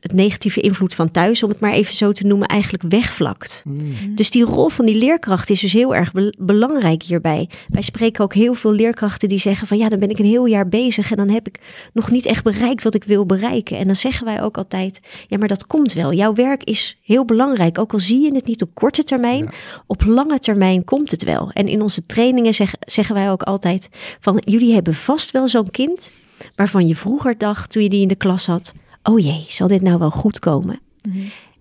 het 0.00 0.12
negatieve 0.12 0.60
invloed 0.60 0.94
van 0.94 1.10
thuis, 1.10 1.42
om 1.42 1.48
het 1.48 1.60
maar 1.60 1.72
even 1.72 1.94
zo 1.94 2.12
te 2.12 2.26
noemen, 2.26 2.48
eigenlijk 2.48 2.82
wegvlakt. 2.88 3.62
Mm. 3.64 4.14
Dus 4.14 4.30
die 4.30 4.44
rol 4.44 4.68
van 4.68 4.86
die 4.86 4.96
leerkracht 4.96 5.50
is 5.50 5.60
dus 5.60 5.72
heel 5.72 5.94
erg 5.94 6.12
be- 6.12 6.34
belangrijk 6.38 7.02
hierbij. 7.02 7.48
Wij 7.68 7.82
spreken 7.82 8.24
ook 8.24 8.34
heel 8.34 8.54
veel 8.54 8.72
leerkrachten 8.72 9.28
die 9.28 9.38
zeggen 9.38 9.66
van 9.66 9.78
ja, 9.78 9.88
dan 9.88 9.98
ben 9.98 10.10
ik 10.10 10.18
een 10.18 10.24
heel 10.24 10.46
jaar 10.46 10.68
bezig 10.68 11.10
en 11.10 11.16
dan 11.16 11.28
heb 11.30 11.46
ik 11.46 11.58
nog 11.92 12.10
niet 12.10 12.26
echt 12.26 12.44
bereikt 12.44 12.82
wat 12.82 12.94
ik 12.94 13.04
wil 13.04 13.26
bereiken. 13.26 13.78
En 13.78 13.86
dan 13.86 13.96
zeggen 13.96 14.24
wij 14.26 14.42
ook 14.42 14.56
altijd, 14.56 15.00
ja, 15.28 15.38
maar 15.38 15.48
dat 15.48 15.66
komt 15.66 15.92
wel. 15.92 16.12
Jouw 16.12 16.34
werk 16.34 16.64
is 16.64 16.98
heel 17.02 17.24
belangrijk, 17.24 17.78
ook 17.78 17.92
al 17.92 18.00
zie 18.00 18.20
je 18.20 18.34
het 18.34 18.46
niet 18.46 18.62
op 18.62 18.70
korte 18.74 19.02
termijn, 19.02 19.44
Ja. 19.44 19.52
op 19.86 20.04
lange 20.04 20.38
termijn 20.38 20.84
komt 20.84 21.10
het 21.10 21.24
wel. 21.24 21.50
En 21.52 21.68
in 21.68 21.82
onze 21.82 22.06
trainingen 22.06 22.54
zeg- 22.54 22.74
zeggen 22.80 23.14
wij 23.14 23.30
ook 23.30 23.42
altijd 23.42 23.88
van 24.20 24.42
jullie 24.44 24.74
hebben 24.74 24.94
vast 24.94 25.30
wel 25.30 25.48
zo'n 25.48 25.70
kind 25.70 26.12
waarvan 26.54 26.86
je 26.86 26.94
vroeger 26.94 27.38
dacht 27.38 27.70
toen 27.70 27.82
je 27.82 27.88
die 27.88 28.02
in 28.02 28.08
de 28.08 28.16
klas 28.16 28.46
had, 28.46 28.72
oh 29.02 29.18
jee, 29.18 29.44
zal 29.48 29.68
dit 29.68 29.82
nou 29.82 29.98
wel 29.98 30.10
goed 30.10 30.38
komen? 30.38 30.80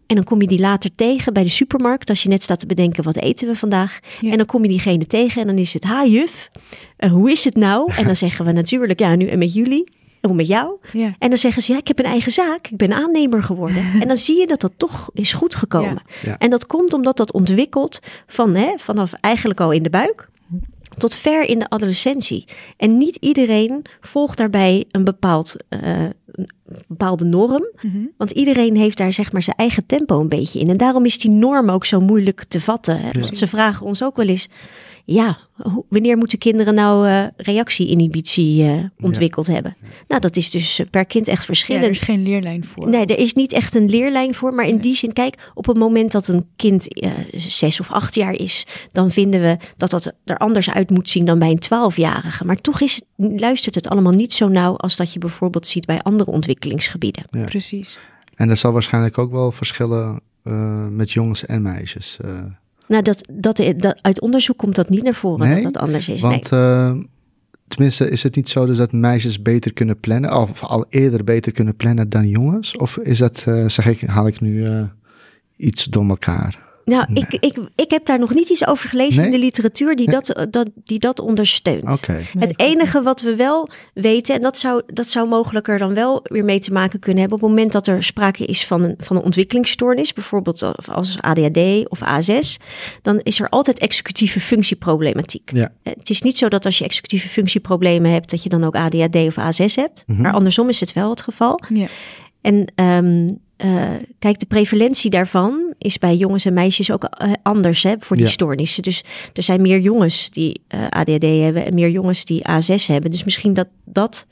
En 0.08 0.16
dan 0.16 0.24
kom 0.24 0.42
je 0.42 0.48
die 0.48 0.60
later 0.60 0.90
tegen 0.96 1.34
bij 1.34 1.44
de 1.44 1.50
supermarkt. 1.50 2.10
Als 2.10 2.24
je 2.24 2.30
net 2.30 2.44
staat 2.44 2.60
te 2.60 2.66
bedenken, 2.66 3.04
wat 3.04 3.16
eten 3.16 3.48
we 3.48 3.56
vandaag? 3.56 4.00
Ja. 4.22 4.32
En 4.32 4.38
dan 4.38 4.46
kom 4.46 4.62
je 4.62 4.68
diegene 4.68 5.08
tegen 5.08 5.42
en 5.42 5.48
dan 5.48 5.58
is 5.58 5.74
het, 5.74 5.84
ha 5.84 6.06
juf, 6.06 6.50
eh, 6.98 7.12
hoe 7.12 7.32
is 7.32 7.44
het 7.44 7.56
nou? 7.56 7.92
En 7.94 8.06
dan 8.06 8.16
zeggen 8.16 8.46
we 8.46 8.52
natuurlijk, 8.52 9.00
ja 9.00 9.16
nu 9.16 9.28
en 9.28 9.40
met 9.40 9.54
jullie. 9.54 9.92
Hoe 10.22 10.36
met 10.36 10.48
jou? 10.48 10.76
Ja. 10.92 11.16
En 11.20 11.30
dan 11.30 11.38
zeggen 11.38 11.62
ze, 11.62 11.72
ja, 11.72 11.78
ik 11.78 11.88
heb 11.88 12.00
een 12.00 12.06
eigen 12.06 12.32
zaak. 12.32 12.68
Ik 12.68 12.78
ben 12.78 12.94
aannemer 12.94 13.44
geworden. 13.44 13.86
En 14.02 14.08
dan 14.08 14.18
zie 14.18 14.40
je 14.40 14.48
dat 14.48 14.62
dat 14.62 14.72
toch 14.78 15.10
is 15.14 15.34
goed 15.34 15.56
gekomen. 15.56 16.02
Ja. 16.24 16.38
En 16.38 16.50
dat 16.50 16.66
komt 16.66 16.94
omdat 16.94 17.18
dat 17.18 17.34
ontwikkelt 17.34 18.00
van, 18.28 18.56
hè, 18.56 18.74
vanaf 18.78 19.14
eigenlijk 19.14 19.60
al 19.60 19.72
in 19.72 19.84
de 19.84 19.90
buik 19.90 20.30
tot 20.98 21.16
ver 21.16 21.44
in 21.44 21.60
de 21.60 21.70
adolescentie. 21.70 22.46
En 22.78 22.98
niet 22.98 23.16
iedereen 23.16 23.86
volgt 24.02 24.38
daarbij 24.38 24.86
een 24.92 25.04
bepaald, 25.04 25.56
eh, 25.70 26.02
een 26.32 26.48
bepaalde 26.88 27.26
norm. 27.26 27.68
Mhm. 27.82 27.98
Want 28.18 28.32
iedereen 28.32 28.76
heeft 28.76 28.98
daar 28.98 29.14
zeg 29.14 29.32
maar 29.32 29.44
zijn 29.44 29.58
eigen 29.58 29.86
tempo 29.86 30.20
een 30.20 30.30
beetje 30.30 30.60
in. 30.60 30.70
En 30.70 30.78
daarom 30.78 31.06
is 31.06 31.20
die 31.20 31.32
norm 31.32 31.70
ook 31.70 31.86
zo 31.86 32.00
moeilijk 32.00 32.44
te 32.44 32.62
vatten. 32.62 33.00
Hè? 33.00 33.20
Want 33.20 33.38
ze 33.38 33.48
vragen 33.48 33.86
ons 33.86 34.04
ook 34.04 34.16
wel 34.16 34.28
eens... 34.28 34.50
Ja, 35.06 35.38
wanneer 35.90 36.18
moeten 36.18 36.38
kinderen 36.38 36.74
nou 36.74 37.08
eh 37.08 37.26
reactie-inhibitie 37.38 38.64
eh, 38.64 38.84
ontwikkeld 38.98 39.48
hebben? 39.48 39.76
Nou, 40.08 40.22
dat 40.22 40.36
is 40.36 40.50
dus 40.50 40.80
eh, 40.80 40.86
per 40.90 41.06
kind 41.06 41.28
echt 41.28 41.40
Ja, 41.40 41.46
verschillend. 41.46 41.86
er 41.86 41.92
is 41.92 42.02
geen 42.02 42.24
leerlijn 42.24 42.66
voor. 42.66 42.90
Nee, 42.90 43.06
er 43.06 43.18
is 43.18 43.34
niet 43.34 43.52
echt 43.52 43.76
een 43.76 43.90
leerlijn 43.90 44.34
voor. 44.34 44.54
Maar 44.54 44.68
in 44.68 44.78
die 44.78 44.96
zin, 44.96 45.14
kijk, 45.14 45.52
op 45.54 45.66
het 45.66 45.78
moment 45.78 46.12
dat 46.12 46.28
een 46.28 46.46
kind 46.56 47.00
eh, 47.00 47.12
zes 47.32 47.80
of 47.80 47.92
acht 47.92 48.16
jaar 48.16 48.34
is, 48.34 48.66
dan 48.92 49.12
vinden 49.12 49.42
we 49.42 49.58
dat 49.78 49.90
dat 49.90 50.14
er 50.24 50.38
anders 50.38 50.70
uit 50.70 50.90
moet 50.90 51.10
zien 51.10 51.26
dan 51.26 51.40
bij 51.40 51.50
een 51.50 51.60
twaalfjarige. 51.60 52.46
Maar 52.46 52.62
toch 52.62 52.82
is 52.82 52.96
het, 52.96 53.42
luistert 53.42 53.76
het 53.76 53.88
allemaal 53.88 54.14
niet 54.14 54.34
zo 54.34 54.48
nauw 54.48 54.78
als 54.78 54.96
dat 54.96 55.14
je 55.14 55.20
bijvoorbeeld 55.20 55.68
ziet 55.68 55.86
bij 55.86 56.02
andere 56.02 56.32
ontwikkelingsgebieden. 56.32 57.24
Ja. 57.30 57.44
Precies. 57.44 58.00
En 58.36 58.50
er 58.50 58.58
zal 58.58 58.72
waarschijnlijk 58.72 59.18
ook 59.18 59.32
wel 59.32 59.52
verschillen 59.52 60.22
uh, 60.44 60.88
met 60.88 61.12
jongens 61.12 61.46
en 61.46 61.62
meisjes. 61.62 62.18
Nou, 62.88 63.04
dat, 63.04 63.24
dat, 63.32 63.64
dat, 63.78 64.00
uit 64.02 64.22
onderzoek 64.22 64.58
komt 64.58 64.76
dat 64.76 64.90
niet 64.90 65.04
naar 65.04 65.14
voren 65.14 65.48
nee, 65.48 65.62
dat 65.62 65.74
dat 65.74 65.82
anders 65.82 66.10
is. 66.10 66.22
Want 66.22 66.52
nee. 66.52 66.62
uh, 66.62 66.94
tenminste, 67.68 68.10
is 68.10 68.24
het 68.24 68.36
niet 68.36 68.50
zo 68.50 68.66
dus 68.66 68.78
dat 68.78 68.92
meisjes 68.92 69.42
beter 69.42 69.74
kunnen 69.74 70.00
plannen, 70.00 70.38
of 70.38 70.64
al 70.64 70.86
eerder 70.90 71.24
beter 71.24 71.52
kunnen 71.52 71.76
plannen 71.76 72.10
dan 72.10 72.28
jongens? 72.28 72.78
Of 72.78 72.98
is 72.98 73.18
dat, 73.18 73.38
zeg 73.68 73.86
ik, 73.86 74.02
haal 74.02 74.28
ik 74.28 74.42
nu 74.42 74.68
iets 75.56 75.86
door 75.86 76.10
elkaar? 76.10 76.73
Nou, 76.86 77.06
ik, 77.14 77.34
ik, 77.40 77.58
ik 77.76 77.92
heb 77.92 78.06
daar 78.06 78.20
nog 78.20 78.34
niet 78.34 78.50
iets 78.50 78.68
over 78.68 78.90
gelezen 78.90 79.26
in 79.26 79.32
de 79.32 79.40
literatuur 79.40 79.96
die 79.96 80.10
dat, 80.10 80.48
dat, 80.50 80.70
die 80.84 81.00
dat 81.00 81.20
ondersteunt. 81.20 81.94
Okay. 81.94 82.26
Het 82.40 82.60
enige 82.60 83.02
wat 83.02 83.22
we 83.22 83.36
wel 83.36 83.70
weten, 83.94 84.36
en 84.36 84.42
dat 84.42 84.58
zou, 84.58 84.82
dat 84.86 85.10
zou 85.10 85.28
mogelijk 85.28 85.68
er 85.68 85.78
dan 85.78 85.94
wel 85.94 86.20
weer 86.24 86.44
mee 86.44 86.60
te 86.60 86.72
maken 86.72 87.00
kunnen 87.00 87.20
hebben, 87.20 87.38
op 87.38 87.44
het 87.44 87.54
moment 87.54 87.72
dat 87.72 87.88
er 87.88 88.04
sprake 88.04 88.46
is 88.46 88.66
van 88.66 88.84
een, 88.84 88.96
van 88.98 89.16
een 89.16 89.24
ontwikkelingsstoornis, 89.24 90.14
bijvoorbeeld 90.14 90.88
als 90.88 91.18
ADHD 91.22 91.90
of 91.90 92.02
ASS, 92.02 92.58
dan 93.02 93.20
is 93.20 93.40
er 93.40 93.50
altijd 93.50 93.80
executieve 93.80 94.40
functieproblematiek. 94.40 95.52
Ja. 95.54 95.70
Het 95.84 96.10
is 96.10 96.22
niet 96.22 96.38
zo 96.38 96.48
dat 96.48 96.66
als 96.66 96.78
je 96.78 96.84
executieve 96.84 97.28
functieproblemen 97.28 98.12
hebt, 98.12 98.30
dat 98.30 98.44
je 98.44 98.50
dan 98.50 98.64
ook 98.64 98.76
ADHD 98.76 99.16
of 99.16 99.38
ASS 99.38 99.76
hebt. 99.76 100.04
Mhm. 100.08 100.22
Maar 100.22 100.34
andersom 100.34 100.70
is 100.70 100.80
het 100.80 100.94
wel 100.94 101.10
het 101.10 101.22
geval. 101.22 101.60
Ja. 101.74 101.88
En 102.42 102.72
um, 102.76 103.42
uh, 103.58 103.92
kijk, 104.20 104.40
de 104.40 104.46
prevalentie 104.46 105.10
daarvan 105.10 105.74
is 105.78 105.98
bij 105.98 106.16
jongens 106.16 106.46
en 106.46 106.54
meisjes 106.54 106.92
ook 106.92 107.04
uh, 107.04 107.32
anders 107.44 107.84
hè, 107.84 107.96
voor 108.00 108.16
die 108.16 108.26
Ja. 108.26 108.32
stoornissen. 108.32 108.84
Dus 108.84 109.04
er 109.34 109.44
zijn 109.44 109.62
meer 109.62 109.80
jongens 109.80 110.30
die 110.30 110.62
uh, 110.76 110.88
ADHD 110.90 111.22
hebben 111.24 111.66
en 111.66 111.74
meer 111.74 111.90
jongens 111.90 112.26
die 112.26 112.42
A6 112.42 112.86
hebben. 112.86 113.12
Dus 113.12 113.24
misschien 113.24 113.54
dat, 113.54 113.68
dat, 113.86 114.26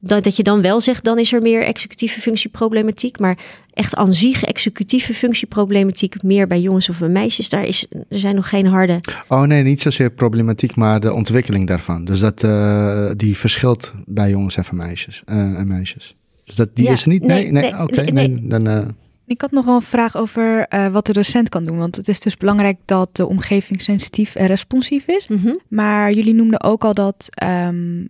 dat, 0.00 0.24
dat 0.24 0.36
je 0.36 0.42
dan 0.42 0.62
wel 0.62 0.80
zegt, 0.80 1.04
dan 1.04 1.18
is 1.18 1.32
er 1.32 1.42
meer 1.42 1.62
executieve 1.62 2.20
functieproblematiek. 2.20 3.18
Maar 3.18 3.38
echt 3.72 3.94
aan 3.94 4.12
zich 4.14 4.44
executieve 4.44 5.14
functieproblematiek 5.14 6.22
meer 6.22 6.46
bij 6.46 6.60
jongens 6.60 6.88
of 6.88 6.98
bij 6.98 7.08
meisjes, 7.08 7.48
daar 7.48 7.66
is, 7.66 7.86
er 8.08 8.18
zijn 8.18 8.34
nog 8.34 8.48
geen 8.48 8.66
harde... 8.66 9.00
Oh 9.28 9.42
nee, 9.42 9.62
niet 9.62 9.80
zozeer 9.80 10.10
problematiek, 10.10 10.76
maar 10.76 11.00
de 11.00 11.12
ontwikkeling 11.12 11.66
daarvan. 11.66 12.04
Dus 12.04 12.20
dat 12.20 12.42
uh, 12.42 13.10
die 13.16 13.36
verschilt 13.36 13.92
bij 14.06 14.30
jongens 14.30 14.56
en 14.56 14.64
van 14.64 14.76
meisjes 14.76 15.22
en 15.24 15.68
meisjes. 15.68 16.16
Dus 16.46 16.56
dat, 16.56 16.68
die 16.74 16.84
Ja, 16.84 16.92
is 16.92 17.02
er 17.02 17.08
niet? 17.08 17.22
Nee, 17.22 17.42
nee, 17.42 17.52
nee, 17.52 17.72
nee, 17.72 17.82
oké. 17.82 18.02
nee, 18.02 18.12
nee, 18.12 18.28
nee. 18.28 18.48
dan, 18.48 18.66
uh, 18.68 18.84
Ik 19.26 19.40
had 19.40 19.50
nog 19.50 19.64
wel 19.64 19.74
een 19.74 19.82
vraag 19.82 20.16
over 20.16 20.66
uh, 20.74 20.88
wat 20.88 21.06
de 21.06 21.12
docent 21.12 21.48
kan 21.48 21.64
doen. 21.64 21.76
Want 21.76 21.96
het 21.96 22.08
is 22.08 22.20
dus 22.20 22.36
belangrijk 22.36 22.78
dat 22.84 23.16
de 23.16 23.26
omgeving 23.26 23.82
sensitief 23.82 24.34
en 24.34 24.46
responsief 24.46 25.06
is. 25.06 25.28
Mm 25.28 25.36
-hmm. 25.42 25.60
Maar 25.68 26.12
jullie 26.12 26.34
noemden 26.34 26.62
ook 26.62 26.84
al 26.84 26.94
dat 26.94 27.28
um, 27.44 28.08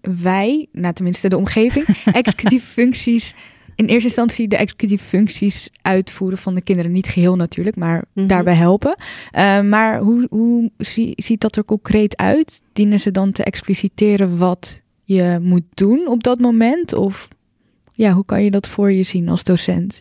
wij, 0.00 0.66
nou 0.72 0.94
tenminste 0.94 1.28
de 1.28 1.36
omgeving, 1.36 1.86
executieve 2.12 2.66
functies, 2.66 3.34
in 3.74 3.84
eerste 3.86 4.04
instantie 4.06 4.48
de 4.48 4.56
executieve 4.56 5.04
functies 5.04 5.68
uitvoeren 5.82 6.38
van 6.38 6.54
de 6.54 6.60
kinderen. 6.62 6.92
Niet 6.92 7.06
geheel 7.06 7.36
natuurlijk, 7.36 7.76
maar 7.76 7.96
Mhm. 7.96 8.04
mm 8.06 8.10
-hmm. 8.14 8.26
daarbij 8.26 8.54
helpen. 8.54 8.96
Uh, 9.32 9.60
maar 9.60 9.98
hoe, 9.98 10.26
hoe 10.30 10.70
zie, 10.78 11.12
ziet 11.16 11.40
dat 11.40 11.56
er 11.56 11.64
concreet 11.64 12.16
uit? 12.16 12.62
Dienen 12.72 13.00
ze 13.00 13.10
dan 13.10 13.32
te 13.32 13.44
expliciteren 13.44 14.38
wat 14.38 14.82
je 15.04 15.38
moet 15.42 15.64
doen 15.74 16.06
op 16.06 16.22
dat 16.22 16.38
moment? 16.38 16.92
Of 16.92 17.28
ja, 17.98 18.12
hoe 18.12 18.24
kan 18.24 18.42
je 18.44 18.50
dat 18.50 18.68
voor 18.68 18.92
je 18.92 19.02
zien 19.02 19.28
als 19.28 19.44
docent? 19.44 20.00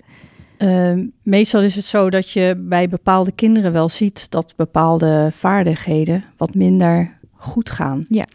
Uh, 0.57 0.93
meestal 1.23 1.61
is 1.61 1.75
het 1.75 1.85
zo 1.85 2.09
dat 2.09 2.29
je 2.29 2.63
bij 2.67 2.89
bepaalde 2.89 3.31
kinderen 3.31 3.71
wel 3.71 3.89
ziet 3.89 4.31
dat 4.31 4.53
bepaalde 4.55 5.29
vaardigheden 5.31 6.23
wat 6.37 6.55
minder 6.55 7.15
goed 7.35 7.69
gaan. 7.69 8.05
Ja. 8.09 8.25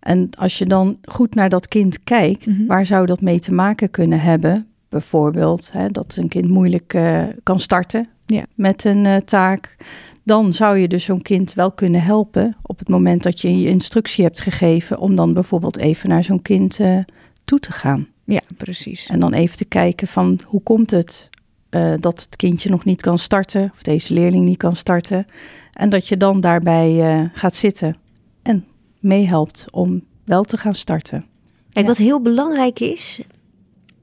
En 0.00 0.28
als 0.38 0.58
je 0.58 0.66
dan 0.66 0.98
goed 1.02 1.34
naar 1.34 1.48
dat 1.48 1.68
kind 1.68 2.04
kijkt, 2.04 2.46
Mhm. 2.46 2.66
waar 2.66 2.86
zou 2.86 3.06
dat 3.06 3.20
mee 3.20 3.38
te 3.40 3.52
maken 3.54 3.90
kunnen 3.90 4.20
hebben? 4.20 4.66
Bijvoorbeeld 4.88 5.72
hè, 5.72 5.88
dat 5.88 6.16
een 6.16 6.28
kind 6.28 6.48
moeilijk 6.48 6.94
uh, 6.94 7.22
kan 7.42 7.60
starten 7.60 8.08
Ja. 8.26 8.44
met 8.54 8.84
een 8.84 9.04
uh, 9.04 9.16
taak. 9.16 9.76
Dan 10.24 10.52
zou 10.52 10.76
je 10.78 10.88
dus 10.88 11.04
zo'n 11.04 11.22
kind 11.22 11.54
wel 11.54 11.72
kunnen 11.72 12.02
helpen 12.02 12.56
op 12.62 12.78
het 12.78 12.88
moment 12.88 13.22
dat 13.22 13.40
je 13.40 13.58
je 13.60 13.68
instructie 13.68 14.24
hebt 14.24 14.40
gegeven 14.40 14.98
om 14.98 15.14
dan 15.14 15.32
bijvoorbeeld 15.34 15.78
even 15.78 16.08
naar 16.08 16.24
zo'n 16.24 16.42
kind 16.42 16.78
uh, 16.78 16.98
toe 17.44 17.58
te 17.60 17.72
gaan. 17.72 18.06
Ja, 18.30 18.40
precies. 18.56 19.06
En 19.06 19.20
dan 19.20 19.32
even 19.32 19.56
te 19.56 19.64
kijken 19.64 20.06
van 20.08 20.40
hoe 20.46 20.62
komt 20.62 20.90
het 20.90 21.28
uh, 21.70 21.94
dat 22.00 22.20
het 22.20 22.36
kindje 22.36 22.70
nog 22.70 22.84
niet 22.84 23.00
kan 23.00 23.18
starten 23.18 23.70
of 23.74 23.82
deze 23.82 24.14
leerling 24.14 24.44
niet 24.44 24.56
kan 24.56 24.76
starten. 24.76 25.26
En 25.72 25.88
dat 25.88 26.08
je 26.08 26.16
dan 26.16 26.40
daarbij 26.40 26.90
uh, 27.20 27.24
gaat 27.32 27.54
zitten 27.54 27.96
en 28.42 28.64
meehelpt 28.98 29.66
om 29.70 30.02
wel 30.24 30.42
te 30.44 30.56
gaan 30.56 30.74
starten. 30.74 31.18
Kijk, 31.70 31.86
Ja. 31.86 31.92
wat 31.92 31.96
heel 31.96 32.20
belangrijk 32.20 32.80
is, 32.80 33.20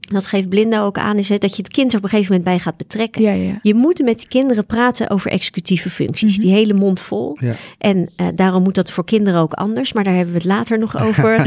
dat 0.00 0.26
geeft 0.26 0.48
Blinda 0.48 0.82
ook 0.82 0.98
aan, 0.98 1.16
is 1.18 1.28
hè, 1.28 1.38
dat 1.38 1.56
je 1.56 1.62
het 1.62 1.72
kind 1.72 1.92
er 1.92 1.98
op 1.98 2.04
een 2.04 2.10
gegeven 2.10 2.30
moment 2.32 2.48
bij 2.50 2.58
gaat 2.58 2.76
betrekken. 2.76 3.22
Ja, 3.22 3.32
ja. 3.32 3.58
Je 3.62 3.74
moet 3.74 4.02
met 4.02 4.18
die 4.18 4.28
kinderen 4.28 4.66
praten 4.66 5.10
over 5.10 5.30
executieve 5.30 5.90
functies, 5.90 6.32
Mhm. 6.36 6.40
die 6.46 6.54
hele 6.54 6.74
mond 6.74 7.00
vol. 7.00 7.36
Ja. 7.40 7.54
En 7.78 8.10
uh, 8.16 8.26
daarom 8.34 8.62
moet 8.62 8.74
dat 8.74 8.90
voor 8.92 9.04
kinderen 9.04 9.40
ook 9.40 9.52
anders, 9.52 9.92
maar 9.92 10.04
daar 10.04 10.14
hebben 10.14 10.32
we 10.34 10.38
het 10.40 10.48
later 10.48 10.78
nog 10.78 11.00
over. 11.02 11.46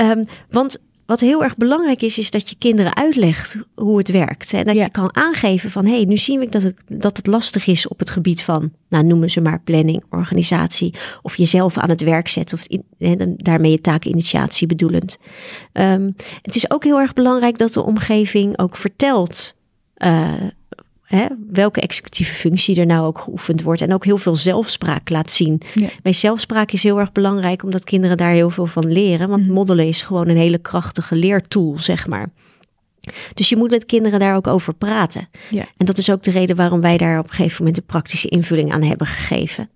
Um, 0.00 0.24
want 0.50 0.78
wat 1.06 1.20
heel 1.20 1.42
erg 1.42 1.56
belangrijk 1.56 2.02
is, 2.02 2.18
is 2.18 2.30
dat 2.30 2.48
je 2.48 2.56
kinderen 2.58 2.96
uitlegt 2.96 3.56
hoe 3.74 3.98
het 3.98 4.10
werkt. 4.10 4.52
En 4.52 4.64
dat 4.64 4.74
Ja. 4.74 4.82
je 4.82 4.90
kan 4.90 5.16
aangeven 5.16 5.70
van, 5.70 5.86
hé, 5.86 5.94
hey, 5.94 6.04
nu 6.04 6.16
zien 6.16 6.38
we 6.38 6.48
dat 6.48 6.62
het, 6.62 6.76
dat 6.86 7.16
het 7.16 7.26
lastig 7.26 7.66
is 7.66 7.88
op 7.88 7.98
het 7.98 8.10
gebied 8.10 8.42
van, 8.42 8.72
nou 8.88 9.04
noemen 9.04 9.30
ze 9.30 9.40
maar 9.40 9.60
planning, 9.60 10.04
organisatie, 10.10 10.94
of 11.22 11.36
jezelf 11.36 11.78
aan 11.78 11.88
het 11.88 12.00
werk 12.02 12.28
zetten, 12.28 12.58
of 12.58 12.66
in, 12.98 13.34
daarmee 13.36 13.70
je 13.70 13.80
taakinitiatie 13.80 14.66
bedoelend. 14.66 15.18
Um, 15.72 16.14
het 16.42 16.54
is 16.54 16.70
ook 16.70 16.84
heel 16.84 17.00
erg 17.00 17.12
belangrijk 17.12 17.58
dat 17.58 17.72
de 17.72 17.82
omgeving 17.82 18.58
ook 18.58 18.76
vertelt 18.76 19.54
uh, 19.96 20.32
hè, 21.16 21.26
welke 21.50 21.80
executieve 21.80 22.34
functie 22.34 22.80
er 22.80 22.86
nou 22.86 23.06
ook 23.06 23.18
geoefend 23.18 23.62
wordt. 23.62 23.80
En 23.80 23.94
ook 23.94 24.04
heel 24.04 24.18
veel 24.18 24.36
zelfspraak 24.36 25.10
laat 25.10 25.30
zien. 25.30 25.60
Ja. 25.74 25.88
Bij 26.02 26.12
zelfspraak 26.12 26.72
is 26.72 26.82
heel 26.82 26.98
erg 26.98 27.12
belangrijk 27.12 27.62
omdat 27.62 27.84
kinderen 27.84 28.16
daar 28.16 28.30
heel 28.32 28.50
veel 28.50 28.66
van 28.66 28.92
leren. 28.92 29.28
Want 29.28 29.42
Mhm. 29.42 29.52
moddelen 29.52 29.86
is 29.86 30.02
gewoon 30.02 30.28
een 30.28 30.36
hele 30.36 30.58
krachtige 30.58 31.16
leertool, 31.16 31.78
zeg 31.78 32.06
maar. 32.06 32.30
Dus 33.34 33.48
je 33.48 33.56
moet 33.56 33.70
met 33.70 33.86
kinderen 33.86 34.20
daar 34.20 34.36
ook 34.36 34.46
over 34.46 34.74
praten. 34.74 35.28
Ja. 35.50 35.64
En 35.76 35.86
dat 35.86 35.98
is 35.98 36.10
ook 36.10 36.22
de 36.22 36.30
reden 36.30 36.56
waarom 36.56 36.80
wij 36.80 36.96
daar 36.96 37.18
op 37.18 37.24
een 37.24 37.34
gegeven 37.34 37.56
moment 37.58 37.76
een 37.78 37.86
praktische 37.86 38.28
invulling 38.28 38.72
aan 38.72 38.82
hebben 38.82 39.06
gegeven. 39.06 39.70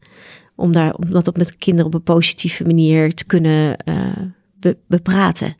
Om, 0.57 0.73
daar, 0.73 0.95
om 0.95 1.11
dat 1.11 1.29
op 1.29 1.37
met 1.37 1.57
kinderen 1.57 1.87
op 1.87 1.95
een 1.95 2.03
positieve 2.03 2.65
manier 2.65 3.15
te 3.15 3.25
kunnen 3.25 3.77
uh, 3.85 4.17
be, 4.61 4.77
bepraten. 4.89 5.57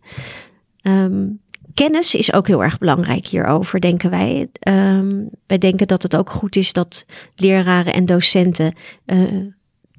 Um, 0.83 1.41
kennis 1.77 2.15
is 2.15 2.33
ook 2.33 2.47
heel 2.47 2.63
erg 2.63 2.79
belangrijk 2.79 3.27
hierover, 3.27 3.81
denken 3.81 4.11
wij. 4.11 4.49
Um, 4.69 5.29
wij 5.47 5.59
denken 5.59 5.87
dat 5.87 6.03
het 6.03 6.17
ook 6.17 6.31
goed 6.31 6.57
is 6.57 6.73
dat 6.73 7.05
leraren 7.35 7.95
en 7.95 8.07
docenten 8.07 8.75
uh, 9.07 9.47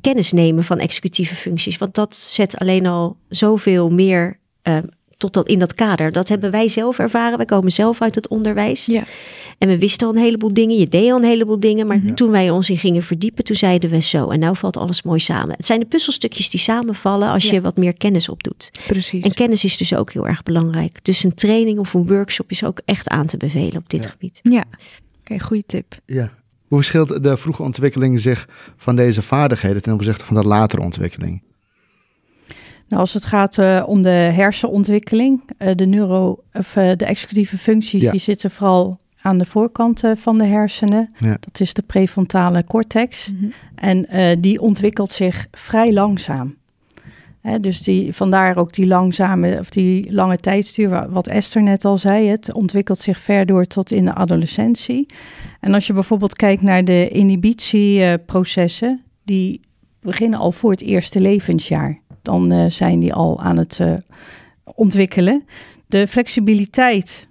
kennis 0.02 0.32
nemen 0.32 0.64
van 0.64 0.80
executieve 0.80 1.36
functies. 1.36 1.78
Want 1.78 1.96
dat 1.96 2.16
zet 2.16 2.58
alleen 2.58 2.86
al 2.86 3.18
zoveel 3.30 3.92
meer 3.92 4.40
uh, 4.64 4.78
tot 5.18 5.34
dat 5.34 5.48
in 5.50 5.60
dat 5.60 5.74
kader. 5.74 6.12
Dat 6.12 6.28
hebben 6.28 6.52
wij 6.52 6.68
zelf 6.68 7.00
ervaren. 7.00 7.38
Wij 7.38 7.46
komen 7.46 7.72
zelf 7.72 8.02
uit 8.02 8.16
het 8.16 8.28
onderwijs. 8.28 8.86
Ja. 8.86 9.04
En 9.58 9.68
we 9.68 9.78
wisten 9.78 10.08
al 10.08 10.16
een 10.16 10.22
heleboel 10.22 10.54
dingen. 10.54 10.78
Je 10.78 10.88
deed 10.88 11.12
al 11.12 11.18
een 11.18 11.24
heleboel 11.24 11.60
dingen. 11.60 11.88
Maar 11.88 11.98
Mhm. 11.98 12.14
toen 12.14 12.32
wij 12.32 12.50
ons 12.50 12.70
in 12.70 12.78
gingen 12.78 13.04
verdiepen, 13.04 13.44
toen 13.44 13.56
zeiden 13.56 13.90
we 13.90 14.02
zo. 14.02 14.30
En 14.30 14.40
nou 14.40 14.56
valt 14.58 14.78
alles 14.78 15.04
mooi 15.04 15.20
samen. 15.20 15.56
Het 15.56 15.66
zijn 15.66 15.80
de 15.80 15.86
puzzelstukjes 15.86 16.50
die 16.50 16.60
samenvallen 16.60 17.30
als 17.30 17.44
Ja. 17.46 17.54
je 17.54 17.62
wat 17.62 17.78
meer 17.78 17.98
kennis 17.98 18.30
opdoet. 18.30 18.72
Precies. 18.88 19.24
En 19.24 19.34
kennis 19.34 19.64
is 19.64 19.78
dus 19.78 19.96
ook 19.96 20.12
heel 20.12 20.28
erg 20.28 20.44
belangrijk. 20.44 21.04
Dus 21.04 21.24
een 21.24 21.34
training 21.36 21.80
of 21.80 21.94
een 21.94 22.08
workshop 22.08 22.52
is 22.52 22.64
ook 22.64 22.82
echt 22.86 23.08
aan 23.10 23.26
te 23.26 23.38
bevelen 23.38 23.78
op 23.78 23.90
dit 23.90 24.04
Ja. 24.04 24.10
gebied. 24.10 24.40
Ja, 24.44 24.64
oké, 25.20 25.40
goede 25.40 25.64
tip. 25.66 26.00
ja. 26.06 26.32
Hoe 26.68 26.78
verschilt 26.78 27.24
de 27.24 27.38
vroege 27.38 27.64
ontwikkeling 27.64 28.20
zich 28.20 28.48
van 28.78 28.96
deze 28.96 29.22
vaardigheden 29.22 29.82
ten 29.82 29.94
opzichte 29.94 30.26
van 30.26 30.36
de 30.42 30.48
latere 30.48 30.82
ontwikkeling? 30.82 31.42
Nou, 32.88 33.02
als 33.02 33.14
het 33.14 33.26
gaat 33.26 33.58
uh, 33.58 33.84
om 33.88 34.02
de 34.02 34.10
hersenontwikkeling, 34.10 35.42
uh, 35.60 35.70
de 35.76 35.86
neuro 35.86 36.44
of 36.54 36.76
uh, 36.76 36.92
de 36.96 37.06
executieve 37.06 37.58
functies, 37.58 38.02
Ja. 38.02 38.12
die 38.12 38.20
zitten 38.20 38.52
vooral 38.52 38.98
aan 39.22 39.38
de 39.38 39.46
voorkant 39.46 40.04
uh, 40.04 40.12
van 40.16 40.38
de 40.38 40.46
hersenen. 40.46 41.14
Ja. 41.20 41.38
Dat 41.40 41.60
is 41.60 41.74
de 41.74 41.82
prefrontale 41.82 42.64
cortex. 42.66 43.32
Mhm. 43.32 43.50
En 43.76 44.06
uh, 44.16 44.36
die 44.40 44.62
ontwikkelt 44.62 45.12
zich 45.12 45.48
vrij 45.52 45.94
langzaam. 45.94 46.56
Hè, 47.42 47.60
dus 47.60 47.82
die, 47.82 48.14
vandaar 48.14 48.58
ook 48.58 48.74
die 48.74 48.88
langzame 48.88 49.58
of 49.60 49.70
die 49.70 50.14
lange 50.14 50.38
tijdsduur, 50.38 51.10
wat 51.10 51.28
Esther 51.28 51.64
net 51.64 51.86
al 51.86 51.98
zei. 51.98 52.28
Het 52.28 52.54
ontwikkelt 52.54 53.00
zich 53.00 53.20
ver 53.20 53.46
door 53.46 53.66
tot 53.66 53.92
in 53.92 54.06
de 54.06 54.14
adolescentie. 54.14 55.06
En 55.60 55.74
als 55.74 55.88
je 55.88 55.94
bijvoorbeeld 55.94 56.36
kijkt 56.36 56.62
naar 56.62 56.84
de 56.86 57.10
inhibitieprocessen, 57.10 59.02
die 59.24 59.62
beginnen 60.02 60.40
al 60.40 60.52
voor 60.52 60.72
het 60.72 60.82
eerste 60.82 61.20
levensjaar. 61.20 62.00
Dan 62.28 62.54
uh, 62.54 62.66
zijn 62.68 63.00
die 63.00 63.14
al 63.14 63.42
aan 63.42 63.58
het 63.58 63.80
uh, 63.82 63.94
ontwikkelen. 64.64 65.46
De 65.88 66.08
flexibiliteit, 66.08 67.28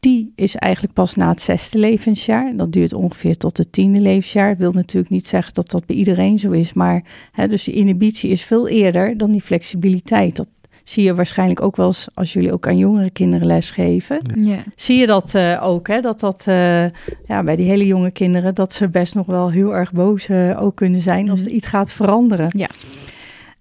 die 0.00 0.32
is 0.36 0.56
eigenlijk 0.56 0.94
pas 0.94 1.14
na 1.14 1.28
het 1.28 1.40
zesde 1.40 1.78
levensjaar. 1.78 2.56
Dat 2.56 2.72
duurt 2.72 2.92
ongeveer 2.92 3.36
tot 3.36 3.56
het 3.56 3.72
tiende 3.72 4.00
levensjaar. 4.00 4.48
Dat 4.48 4.58
wil 4.58 4.72
natuurlijk 4.72 5.12
niet 5.12 5.26
zeggen 5.26 5.54
dat 5.54 5.70
dat 5.70 5.86
bij 5.86 5.96
iedereen 5.96 6.38
zo 6.38 6.50
is. 6.50 6.72
Maar 6.72 7.04
hè, 7.32 7.48
dus 7.48 7.64
die 7.64 7.74
inhibitie 7.74 8.30
is 8.30 8.42
veel 8.42 8.68
eerder 8.68 9.16
dan 9.16 9.30
die 9.30 9.40
flexibiliteit. 9.40 10.36
Dat 10.36 10.48
zie 10.84 11.04
je 11.04 11.14
waarschijnlijk 11.14 11.62
ook 11.62 11.76
wel 11.76 11.86
eens 11.86 12.08
als 12.14 12.32
jullie 12.32 12.52
ook 12.52 12.66
aan 12.66 12.78
jongere 12.78 13.10
kinderen 13.10 13.46
lesgeven. 13.46 14.20
Ja. 14.40 14.58
Zie 14.76 14.98
je 14.98 15.06
dat 15.06 15.34
eh, 15.34 15.60
ook, 15.62 15.88
hè? 15.88 16.00
Dat 16.00 16.20
dat 16.20 16.44
eh, 16.46 16.84
ja, 17.26 17.42
bij 17.44 17.56
die 17.56 17.68
hele 17.68 17.86
jonge 17.86 18.12
kinderen, 18.12 18.54
dat 18.54 18.72
ze 18.74 18.88
best 18.88 19.14
nog 19.14 19.26
wel 19.26 19.50
heel 19.50 19.74
erg 19.74 19.92
boos 19.92 20.28
eh, 20.28 20.62
ook 20.62 20.76
kunnen 20.76 21.00
zijn 21.00 21.30
als 21.30 21.40
er 21.40 21.46
Mhm. 21.46 21.54
iets 21.56 21.66
gaat 21.66 21.92
veranderen. 21.92 22.48
Ja. 22.56 22.68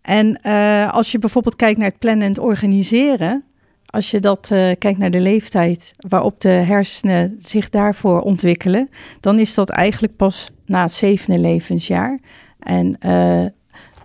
En 0.10 0.42
eh, 0.42 0.94
als 0.94 1.12
je 1.12 1.20
bijvoorbeeld 1.20 1.56
kijkt 1.56 1.78
naar 1.78 1.90
het 1.90 2.00
plannen 2.00 2.24
en 2.24 2.30
het 2.30 2.40
organiseren, 2.40 3.44
als 3.86 4.12
je 4.12 4.20
dat 4.20 4.52
eh, 4.52 4.72
kijkt 4.78 4.98
naar 4.98 5.12
de 5.12 5.20
leeftijd 5.20 5.92
waarop 6.08 6.40
de 6.40 6.50
hersenen 6.50 7.36
zich 7.40 7.70
daarvoor 7.70 8.22
ontwikkelen, 8.22 8.90
dan 9.20 9.40
is 9.40 9.54
dat 9.54 9.70
eigenlijk 9.70 10.16
pas 10.16 10.50
na 10.66 10.82
het 10.82 10.94
zevende 10.94 11.40
levensjaar. 11.40 12.20
En 12.60 12.96
eh, 13.00 13.46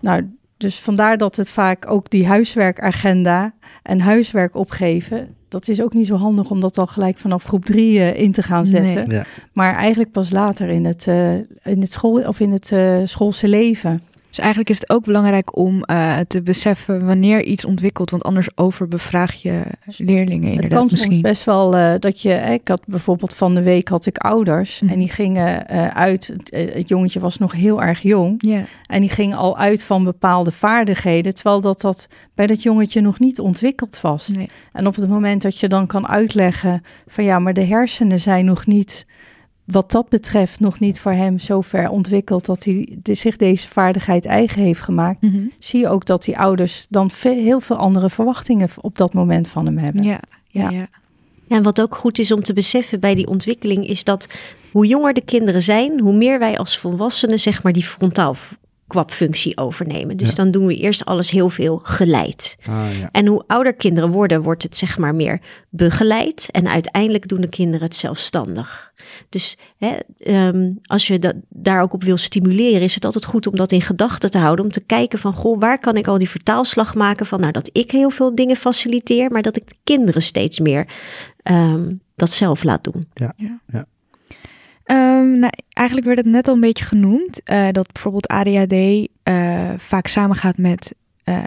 nou, 0.01 0.37
dus 0.57 0.81
vandaar 0.81 1.19
dat 1.19 1.37
het 1.37 1.51
vaak 1.51 1.91
ook 1.91 2.11
die 2.11 2.27
huiswerkagenda 2.27 3.55
en 3.83 4.01
huiswerk 4.01 4.55
opgeven, 4.55 5.37
dat 5.55 5.69
is 5.69 5.83
ook 5.83 5.95
niet 5.95 6.07
zo 6.07 6.17
handig 6.17 6.51
om 6.51 6.61
dat 6.61 6.79
al 6.79 6.87
gelijk 6.87 7.19
vanaf 7.19 7.45
groep 7.45 7.65
drie 7.65 7.99
eh, 7.99 8.21
in 8.23 8.33
te 8.33 8.43
gaan 8.43 8.67
zetten. 8.67 9.09
Nee. 9.09 9.17
Ja. 9.17 9.25
Maar 9.53 9.75
eigenlijk 9.75 10.13
pas 10.13 10.31
later 10.31 10.69
in 10.69 10.85
het, 10.85 11.07
eh, 11.07 11.35
in 11.63 11.81
het 11.81 11.93
school 11.93 12.27
of 12.27 12.41
in 12.41 12.53
het 12.53 12.73
eh, 12.73 13.01
schoolse 13.05 13.49
leven. 13.49 14.03
Dus 14.35 14.43
eigenlijk 14.43 14.71
is 14.75 14.81
het 14.81 14.91
ook 14.91 15.05
belangrijk 15.05 15.57
om 15.57 15.83
eh, 15.83 16.19
te 16.19 16.43
beseffen 16.43 17.07
wanneer 17.07 17.45
iets 17.45 17.65
ontwikkelt, 17.65 18.11
want 18.11 18.23
anders 18.23 18.49
overbevraag 18.55 19.35
je 19.35 19.63
leerlingen 19.97 20.45
Het 20.45 20.55
inderdaad 20.55 20.79
kan 20.79 20.89
soms 20.89 21.01
misschien. 21.01 21.23
best 21.23 21.45
wel 21.45 21.77
eh, 21.77 21.95
dat 21.99 22.21
je, 22.21 22.29
hè, 22.29 22.53
ik 22.53 22.69
had 22.69 22.83
bijvoorbeeld 22.87 23.35
van 23.35 23.55
de 23.55 23.63
week 23.63 23.89
had 23.89 24.07
ik 24.07 24.19
ouders 24.19 24.81
Mhm. 24.81 24.93
en 24.93 24.99
die 24.99 25.09
gingen 25.09 25.69
eh, 25.69 25.87
uit, 25.89 26.27
het, 26.27 26.51
eh, 26.51 26.75
het 26.75 26.89
jongetje 26.89 27.21
was 27.21 27.39
nog 27.39 27.53
heel 27.53 27.83
erg 27.83 28.03
jong 28.03 28.43
en 28.87 29.01
die 29.01 29.11
ging 29.11 29.35
al 29.35 29.59
uit 29.59 29.83
van 29.83 30.05
bepaalde 30.05 30.53
vaardigheden, 30.53 31.35
terwijl 31.35 31.61
dat, 31.61 31.81
dat 31.81 32.09
bij 32.35 32.47
dat 32.47 32.63
jongetje 32.63 33.01
nog 33.01 33.19
niet 33.19 33.41
ontwikkeld 33.41 34.01
was. 34.01 34.29
nee. 34.29 34.49
En 34.73 34.87
op 34.87 34.95
het 34.97 35.09
moment 35.09 35.43
dat 35.43 35.59
je 35.59 35.69
dan 35.69 35.87
kan 35.87 36.09
uitleggen 36.09 36.83
van 37.07 37.25
ja, 37.25 37.39
maar 37.39 37.55
de 37.55 37.65
hersenen 37.65 38.21
zijn 38.21 38.45
nog 38.45 38.67
niet, 38.67 39.07
wat 39.65 39.91
dat 39.91 40.09
betreft, 40.09 40.61
nog 40.61 40.79
niet 40.81 41.01
voor 41.01 41.13
hem 41.13 41.39
zo 41.39 41.61
ver 41.61 41.89
ontwikkeld 41.89 42.45
dat 42.47 42.65
hij 42.65 42.99
de- 43.03 43.15
zich 43.15 43.37
deze 43.37 43.69
vaardigheid 43.69 44.27
eigen 44.27 44.63
heeft 44.63 44.81
gemaakt, 44.81 45.23
Mhm. 45.23 45.47
zie 45.59 45.81
je 45.81 45.89
ook 45.89 46.07
dat 46.07 46.25
die 46.25 46.39
ouders 46.39 46.87
dan 46.89 47.11
heel 47.23 47.61
veel 47.61 47.77
andere 47.77 48.11
verwachtingen 48.11 48.69
op 48.81 48.97
dat 48.97 49.13
moment 49.15 49.49
van 49.49 49.67
hem 49.67 49.79
hebben. 49.79 50.03
ja, 50.03 50.21
ja, 50.49 50.63
Ja. 50.63 50.71
ja. 50.71 50.87
Ja, 51.47 51.57
en 51.57 51.63
wat 51.63 51.81
ook 51.81 51.97
goed 51.97 52.19
is 52.19 52.33
om 52.33 52.43
te 52.43 52.53
beseffen 52.53 53.01
bij 53.01 53.15
die 53.15 53.27
ontwikkeling 53.27 53.89
is 53.89 54.05
dat 54.05 54.27
hoe 54.73 54.87
jonger 54.87 55.15
de 55.15 55.25
kinderen 55.25 55.63
zijn, 55.63 56.01
hoe 56.01 56.15
meer 56.17 56.39
wij 56.39 56.59
als 56.59 56.79
volwassenen 56.79 57.39
zeg 57.39 57.63
maar 57.63 57.73
die 57.73 57.83
frontaal 57.83 58.37
kwapfunctie 58.87 59.57
overnemen. 59.57 60.17
Dus 60.17 60.29
Ja. 60.29 60.35
dan 60.35 60.51
doen 60.51 60.67
we 60.67 60.77
eerst 60.77 61.05
alles 61.05 61.31
heel 61.31 61.51
veel 61.51 61.81
geleid. 61.83 62.57
Ah, 62.67 62.99
ja. 62.99 63.09
En 63.13 63.27
hoe 63.27 63.45
ouder 63.47 63.75
kinderen 63.75 64.11
worden, 64.11 64.43
wordt 64.43 64.63
het 64.63 64.77
zeg 64.77 64.99
maar 64.99 65.15
meer 65.15 65.41
begeleid. 65.71 66.49
En 66.51 66.69
uiteindelijk 66.69 67.29
doen 67.29 67.41
de 67.41 67.49
kinderen 67.49 67.87
het 67.87 67.97
zelfstandig. 67.97 68.93
Dus 69.29 69.57
hè, 69.77 69.97
ehm, 70.19 70.71
als 70.83 71.07
je 71.07 71.19
dat, 71.19 71.35
daar 71.49 71.83
ook 71.83 71.93
op 71.93 72.03
wil 72.03 72.17
stimuleren, 72.17 72.81
is 72.83 72.95
het 72.95 73.05
altijd 73.05 73.25
goed 73.25 73.47
om 73.47 73.57
dat 73.57 73.73
in 73.73 73.83
gedachten 73.83 74.31
te 74.31 74.39
houden. 74.39 74.65
Om 74.65 74.71
te 74.71 74.81
kijken 74.81 75.19
van, 75.19 75.33
goh, 75.35 75.61
waar 75.61 75.79
kan 75.79 75.97
ik 75.97 76.07
al 76.07 76.19
die 76.19 76.29
vertaalslag 76.31 76.95
maken 76.95 77.27
van, 77.27 77.41
nou, 77.41 77.53
dat 77.53 77.71
ik 77.73 77.91
heel 77.91 78.11
veel 78.11 78.35
dingen 78.35 78.57
faciliteer, 78.57 79.31
maar 79.31 79.43
dat 79.43 79.57
ik 79.57 79.69
de 79.69 79.77
kinderen 79.85 80.23
steeds 80.23 80.61
meer 80.61 80.87
ehm, 81.43 81.93
dat 82.17 82.31
zelf 82.31 82.63
laat 82.63 82.85
doen. 82.85 83.07
Ehm, 84.85 85.39
nou, 85.39 85.53
eigenlijk 85.69 86.07
werd 86.07 86.19
het 86.19 86.27
net 86.27 86.49
al 86.49 86.55
een 86.55 86.61
beetje 86.61 86.85
genoemd 86.85 87.43
eh, 87.43 87.69
dat 87.71 87.93
bijvoorbeeld 87.93 88.27
ADHD 88.29 89.09
eh, 89.23 89.71
vaak 89.77 90.07
samengaat 90.07 90.59
met 90.59 90.95
eh, 91.25 91.43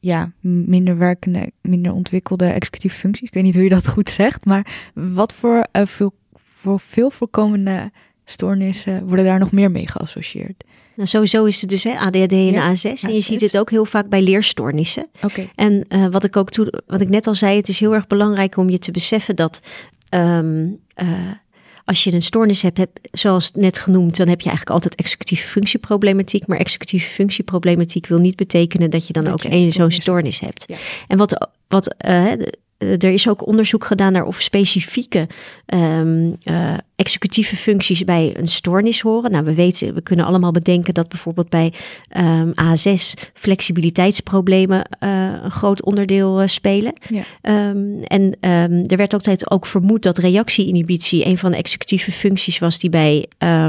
ja, 0.00 0.32
minder 0.40 0.98
werkende, 0.98 1.50
minder 1.60 1.92
ontwikkelde 1.92 2.46
executieve 2.46 2.96
functies. 2.96 3.28
Ik 3.28 3.34
weet 3.34 3.42
niet 3.42 3.54
hoe 3.54 3.62
je 3.62 3.68
dat 3.68 3.88
goed 3.88 4.10
zegt, 4.10 4.44
maar 4.44 4.90
wat 4.94 5.32
voor, 5.32 5.66
veel, 5.72 6.12
voor 6.34 6.80
veel 6.80 7.10
voorkomende 7.10 7.90
stoornissen 8.24 9.06
worden 9.06 9.24
daar 9.24 9.38
nog 9.38 9.52
meer 9.52 9.70
mee 9.70 9.88
geassocieerd? 9.88 10.64
Nou, 10.94 11.08
sowieso 11.08 11.44
is 11.44 11.60
het 11.60 11.70
dus 11.70 11.84
hè, 11.84 11.98
ADHD 11.98 12.32
en 12.32 12.52
Ja, 12.52 12.74
A6. 12.74 12.82
En 12.82 13.14
je 13.14 13.22
A6. 13.22 13.24
ziet 13.24 13.40
het 13.40 13.58
ook 13.58 13.70
heel 13.70 13.84
vaak 13.84 14.08
bij 14.08 14.22
leerstoornissen. 14.22 15.06
Oké. 15.22 15.48
En 15.54 15.86
wat 16.10 16.24
ik 16.24 16.36
ook 16.36 16.50
toe, 16.50 16.82
wat 16.86 17.00
ik 17.00 17.08
net 17.08 17.26
al 17.26 17.34
zei, 17.34 17.56
het 17.56 17.68
is 17.68 17.80
heel 17.80 17.94
erg 17.94 18.06
belangrijk 18.06 18.56
om 18.56 18.70
je 18.70 18.78
te 18.78 18.90
beseffen 18.90 19.36
dat 19.36 19.60
ehm, 20.08 20.66
eh, 20.94 21.30
als 21.84 22.04
je 22.04 22.12
een 22.12 22.22
stoornis 22.22 22.62
hebt, 22.62 22.78
hebt, 22.78 23.08
zoals 23.10 23.50
net 23.52 23.78
genoemd, 23.78 24.16
dan 24.16 24.28
heb 24.28 24.40
je 24.40 24.48
eigenlijk 24.48 24.76
altijd 24.76 24.94
executieve 24.94 25.48
functieproblematiek. 25.48 26.46
Maar 26.46 26.58
executieve 26.58 27.10
functieproblematiek 27.10 28.06
wil 28.06 28.18
niet 28.18 28.36
betekenen 28.36 28.90
dat 28.90 29.06
je 29.06 29.12
dan 29.12 29.24
Dat 29.24 29.32
ook 29.32 29.44
één 29.44 29.72
zo'n 29.72 29.90
stoornis 29.90 30.40
hebt. 30.40 30.64
Ja. 30.66 30.76
En 31.08 31.18
wat, 31.18 31.48
wat 31.68 31.94
eh, 31.94 32.32
er 32.82 33.12
is 33.12 33.28
ook 33.28 33.46
onderzoek 33.46 33.84
gedaan 33.84 34.12
naar 34.12 34.26
of 34.26 34.40
specifieke 34.40 35.28
ehm, 35.66 36.32
eh, 36.42 36.74
executieve 36.96 37.56
functies 37.56 38.04
bij 38.04 38.34
een 38.36 38.46
stoornis 38.46 39.00
horen. 39.00 39.30
Nou, 39.30 39.44
we 39.44 39.54
weten, 39.54 39.94
we 39.94 40.02
kunnen 40.02 40.24
allemaal 40.24 40.52
bedenken 40.52 40.94
dat 40.94 41.08
bijvoorbeeld 41.08 41.48
bij 41.48 41.72
ehm, 42.08 42.50
A6 42.50 43.30
flexibiliteitsproblemen 43.34 44.84
eh, 44.98 45.32
een 45.42 45.50
groot 45.50 45.82
onderdeel 45.82 46.40
eh, 46.40 46.46
spelen. 46.46 46.92
Ja. 47.08 47.22
Ehm, 47.40 48.02
en 48.02 48.36
er 48.86 48.96
werd 48.96 49.12
altijd 49.12 49.50
ook 49.50 49.66
vermoed 49.66 50.02
dat 50.02 50.18
reactie-inhibitie 50.18 51.26
een 51.26 51.38
van 51.38 51.50
de 51.50 51.56
executieve 51.56 52.12
functies 52.12 52.58
was 52.58 52.78
die 52.78 52.90
bij 52.90 53.26
eh, 53.38 53.66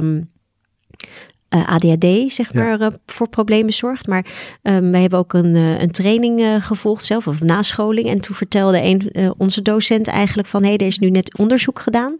ADHD, 1.60 2.34
zeg 2.34 2.54
maar, 2.54 2.80
eh, 2.80 2.88
voor 3.06 3.30
problemen 3.30 3.74
zorgt. 3.74 4.08
Maar 4.08 4.26
ehm, 4.62 4.92
wij 4.92 5.02
hebben 5.02 5.20
ook 5.20 5.34
een, 5.34 5.56
eh, 5.56 5.80
een 5.80 5.92
training 5.92 6.40
eh, 6.40 6.56
gevolgd 6.62 7.06
zelf, 7.06 7.28
of 7.28 7.42
nascholing. 7.42 8.08
En 8.08 8.22
toen 8.22 8.36
vertelde 8.36 8.82
een, 8.82 9.12
eh, 9.12 9.32
onze 9.38 9.62
docent 9.62 10.08
eigenlijk 10.08 10.48
van... 10.48 10.62
hé, 10.62 10.68
hey, 10.68 10.78
er 10.78 10.86
is 10.86 11.00
nu 11.00 11.10
net 11.10 11.38
onderzoek 11.38 11.80
gedaan 11.80 12.18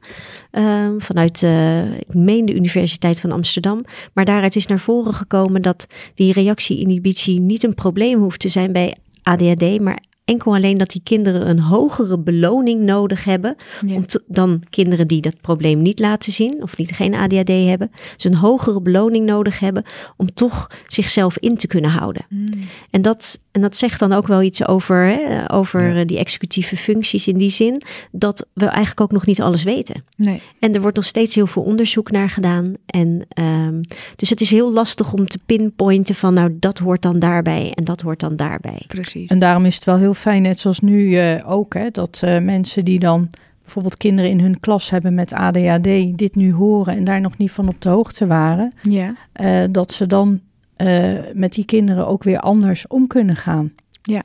ehm, 0.52 1.00
vanuit, 1.00 1.44
eh, 1.44 1.94
ik 1.94 2.14
meen 2.14 2.46
de 2.46 2.54
Universiteit 2.54 3.20
van 3.20 3.32
Amsterdam. 3.32 3.86
Maar 4.14 4.26
daaruit 4.26 4.56
is 4.56 4.68
naar 4.68 4.80
voren 4.80 5.14
gekomen 5.14 5.62
dat 5.62 5.88
die 6.16 6.34
reactie-inhibitie 6.34 7.40
niet 7.40 7.64
een 7.64 7.74
probleem 7.74 8.20
hoeft 8.20 8.40
te 8.40 8.50
zijn 8.50 8.72
bij 8.72 8.96
ADHD... 9.24 9.80
maar 9.80 10.04
enkel 10.26 10.54
alleen 10.56 10.78
dat 10.78 10.90
die 10.90 11.02
kinderen 11.04 11.50
een 11.50 11.60
hogere 11.60 12.20
beloning 12.20 12.82
nodig 12.82 13.24
hebben 13.24 13.56
Ja. 13.86 13.96
om 13.96 14.06
te- 14.06 14.24
dan 14.28 14.62
kinderen 14.70 15.08
die 15.08 15.22
dat 15.22 15.42
probleem 15.42 15.82
niet 15.82 16.00
laten 16.00 16.32
zien 16.32 16.62
of 16.64 16.76
die 16.76 16.94
geen 16.94 17.14
ADHD 17.16 17.48
hebben, 17.48 17.92
dus 18.16 18.24
een 18.26 18.36
hogere 18.36 18.82
beloning 18.82 19.26
nodig 19.26 19.60
hebben 19.60 19.84
om 20.18 20.34
toch 20.34 20.72
zichzelf 20.88 21.38
in 21.38 21.56
te 21.58 21.68
kunnen 21.68 21.92
houden. 21.92 22.26
Mm. 22.30 22.48
En 22.90 23.02
dat, 23.02 23.40
en 23.52 23.62
dat 23.62 23.78
zegt 23.78 24.00
dan 24.00 24.14
ook 24.14 24.28
wel 24.28 24.42
iets 24.42 24.68
over, 24.68 25.06
hè, 25.06 25.54
over 25.54 25.96
Ja. 25.98 26.04
die 26.06 26.18
executieve 26.18 26.78
functies 26.78 27.28
in 27.28 27.38
die 27.38 27.50
zin 27.52 27.82
dat 28.12 28.48
we 28.54 28.66
eigenlijk 28.66 29.02
ook 29.02 29.12
nog 29.12 29.26
niet 29.26 29.42
alles 29.42 29.64
weten. 29.64 30.04
Nee. 30.16 30.42
En 30.60 30.74
er 30.74 30.82
wordt 30.82 30.96
nog 30.96 31.06
steeds 31.06 31.36
heel 31.36 31.48
veel 31.48 31.64
onderzoek 31.64 32.12
naar 32.12 32.30
gedaan. 32.30 32.74
En 32.86 33.26
ehm, 33.30 33.82
dus 34.16 34.30
het 34.30 34.42
is 34.42 34.50
heel 34.52 34.72
lastig 34.74 35.14
om 35.14 35.28
te 35.28 35.40
pinpointen 35.46 36.16
van 36.16 36.34
nou 36.34 36.56
dat 36.60 36.78
hoort 36.78 37.02
dan 37.02 37.20
daarbij 37.20 37.72
en 37.76 37.84
dat 37.84 38.02
hoort 38.02 38.20
dan 38.20 38.36
daarbij. 38.36 38.84
Precies. 38.88 39.30
En 39.30 39.40
daarom 39.40 39.66
is 39.66 39.76
het 39.76 39.84
wel 39.84 39.98
heel 39.98 40.13
fijn, 40.14 40.42
net 40.42 40.60
zoals 40.60 40.80
nu 40.80 41.18
eh, 41.18 41.52
ook, 41.52 41.74
hè, 41.74 41.90
dat 41.92 42.20
eh, 42.24 42.40
mensen 42.40 42.86
die 42.86 43.00
dan 43.00 43.30
bijvoorbeeld 43.62 43.98
kinderen 43.98 44.32
in 44.32 44.40
hun 44.40 44.60
klas 44.60 44.90
hebben 44.90 45.14
met 45.14 45.34
ADHD, 45.34 46.18
dit 46.18 46.36
nu 46.36 46.54
horen 46.54 46.96
en 46.96 47.04
daar 47.04 47.22
nog 47.22 47.38
niet 47.38 47.52
van 47.52 47.68
op 47.68 47.82
de 47.82 47.90
hoogte 47.90 48.28
waren, 48.28 48.74
Ja. 48.82 49.16
eh, 49.32 49.64
dat 49.72 49.92
ze 49.92 50.08
dan 50.08 50.40
eh, 50.76 51.14
met 51.34 51.54
die 51.54 51.66
kinderen 51.66 52.08
ook 52.08 52.24
weer 52.24 52.40
anders 52.40 52.88
om 52.88 53.08
kunnen 53.08 53.36
gaan. 53.36 53.72
Ja. 54.02 54.22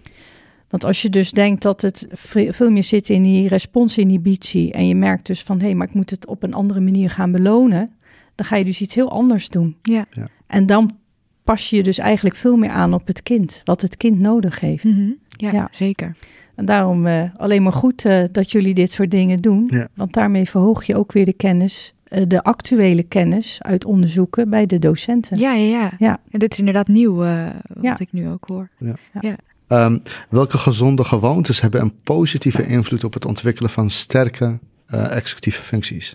Want 0.69 0.85
als 0.85 1.03
je 1.03 1.11
dus 1.11 1.31
denkt 1.31 1.63
dat 1.63 1.81
het 1.83 2.07
ve- 2.11 2.53
veel 2.53 2.71
meer 2.71 2.83
zit 2.85 3.09
in 3.09 3.23
die 3.23 3.49
responsinhibitie 3.49 4.73
en 4.73 4.89
je 4.89 4.95
merkt 4.95 5.27
dus 5.27 5.43
van 5.43 5.59
hé, 5.59 5.65
hey, 5.65 5.75
maar 5.75 5.87
ik 5.89 5.95
moet 5.95 6.11
het 6.11 6.27
op 6.27 6.43
een 6.43 6.55
andere 6.55 6.81
manier 6.81 7.11
gaan 7.11 7.33
belonen, 7.33 7.91
dan 8.35 8.47
ga 8.47 8.57
je 8.57 8.65
dus 8.65 8.81
iets 8.81 8.95
heel 8.95 9.11
anders 9.11 9.49
doen. 9.49 9.77
Ja. 9.83 10.05
Ja. 10.11 10.25
En 10.47 10.67
dan 10.67 10.91
pas 11.45 11.71
je 11.71 11.77
je 11.77 11.83
dus 11.83 11.99
eigenlijk 11.99 12.37
veel 12.37 12.57
meer 12.57 12.71
aan 12.71 12.95
op 12.95 13.07
het 13.07 13.23
kind, 13.23 13.61
wat 13.65 13.83
het 13.83 13.97
kind 13.97 14.19
nodig 14.21 14.61
heeft. 14.61 14.85
Mhm. 14.85 15.11
Ja, 15.41 15.53
Ja. 15.53 15.69
zeker. 15.71 16.17
En 16.55 16.65
daarom 16.65 17.07
eh, 17.07 17.23
alleen 17.37 17.63
maar 17.63 17.73
goed 17.73 18.05
eh, 18.05 18.25
dat 18.33 18.51
jullie 18.53 18.75
dit 18.75 18.93
soort 18.93 19.11
dingen 19.11 19.37
doen. 19.37 19.69
Ja. 19.73 19.89
Want 19.95 20.13
daarmee 20.13 20.49
verhoog 20.49 20.85
je 20.85 20.97
ook 20.97 21.13
weer 21.13 21.25
de 21.25 21.33
kennis, 21.33 21.95
eh, 22.05 22.23
de 22.29 22.43
actuele 22.43 23.03
kennis 23.03 23.59
uit 23.63 23.85
onderzoeken 23.85 24.51
bij 24.51 24.67
de 24.67 24.79
docenten. 24.79 25.39
Ja, 25.39 25.53
ja, 25.53 25.79
ja. 25.79 25.93
Ja. 25.99 26.21
En 26.31 26.39
dit 26.39 26.53
is 26.53 26.59
inderdaad 26.59 26.89
nieuw, 26.89 27.25
eh, 27.25 27.47
wat 27.69 27.85
Ja. 27.85 27.99
ik 27.99 28.13
nu 28.13 28.29
ook 28.29 28.45
hoor. 28.49 28.69
Ehm, 29.69 29.99
welke 30.29 30.59
gezonde 30.59 31.05
gewoontes 31.05 31.61
hebben 31.61 31.81
een 31.81 32.01
positieve 32.03 32.67
invloed 32.67 33.05
op 33.05 33.15
het 33.15 33.25
ontwikkelen 33.25 33.71
van 33.71 33.91
sterke 33.91 34.59
eh, 34.87 35.17
executieve 35.17 35.63
functies? 35.63 36.15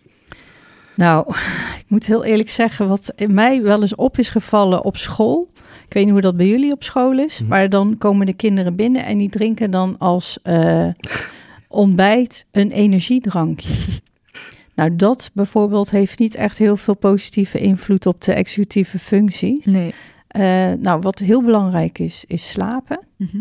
Nou, 0.96 1.28
ik 1.84 1.86
moet 1.88 2.06
heel 2.06 2.24
eerlijk 2.24 2.50
zeggen, 2.50 2.88
wat 2.88 3.14
in 3.16 3.34
mij 3.34 3.62
wel 3.62 3.82
eens 3.82 3.96
op 3.96 4.18
is 4.18 4.30
gevallen 4.30 4.84
op 4.84 4.98
school. 4.98 5.52
Ik 5.94 6.00
weet 6.00 6.08
niet 6.08 6.18
hoe 6.18 6.32
dat 6.32 6.38
bij 6.38 6.48
jullie 6.48 6.72
op 6.72 6.84
school 6.84 7.20
is, 7.20 7.40
Mhm. 7.40 7.50
maar 7.50 7.70
dan 7.70 7.98
komen 7.98 8.26
de 8.26 8.34
kinderen 8.34 8.76
binnen 8.76 9.06
en 9.06 9.18
die 9.18 9.30
drinken 9.30 9.72
dan 9.72 9.96
als 9.98 10.40
eh, 10.44 10.88
ontbijt 11.68 12.46
een 12.52 12.72
energiedrankje. 12.72 13.74
Nou, 14.76 14.96
dat 14.96 15.32
bijvoorbeeld 15.34 15.92
heeft 15.92 16.20
niet 16.20 16.36
echt 16.36 16.58
heel 16.58 16.78
veel 16.78 16.96
positieve 16.96 17.60
invloed 17.60 18.06
op 18.06 18.22
de 18.22 18.34
executieve 18.34 19.00
functies. 19.00 19.66
Nee. 19.66 19.94
Eh, 20.28 20.72
nou, 20.80 21.00
wat 21.02 21.20
heel 21.20 21.44
belangrijk 21.44 22.00
is, 22.00 22.24
is 22.28 22.50
slapen. 22.50 23.00
Mhm. 23.18 23.38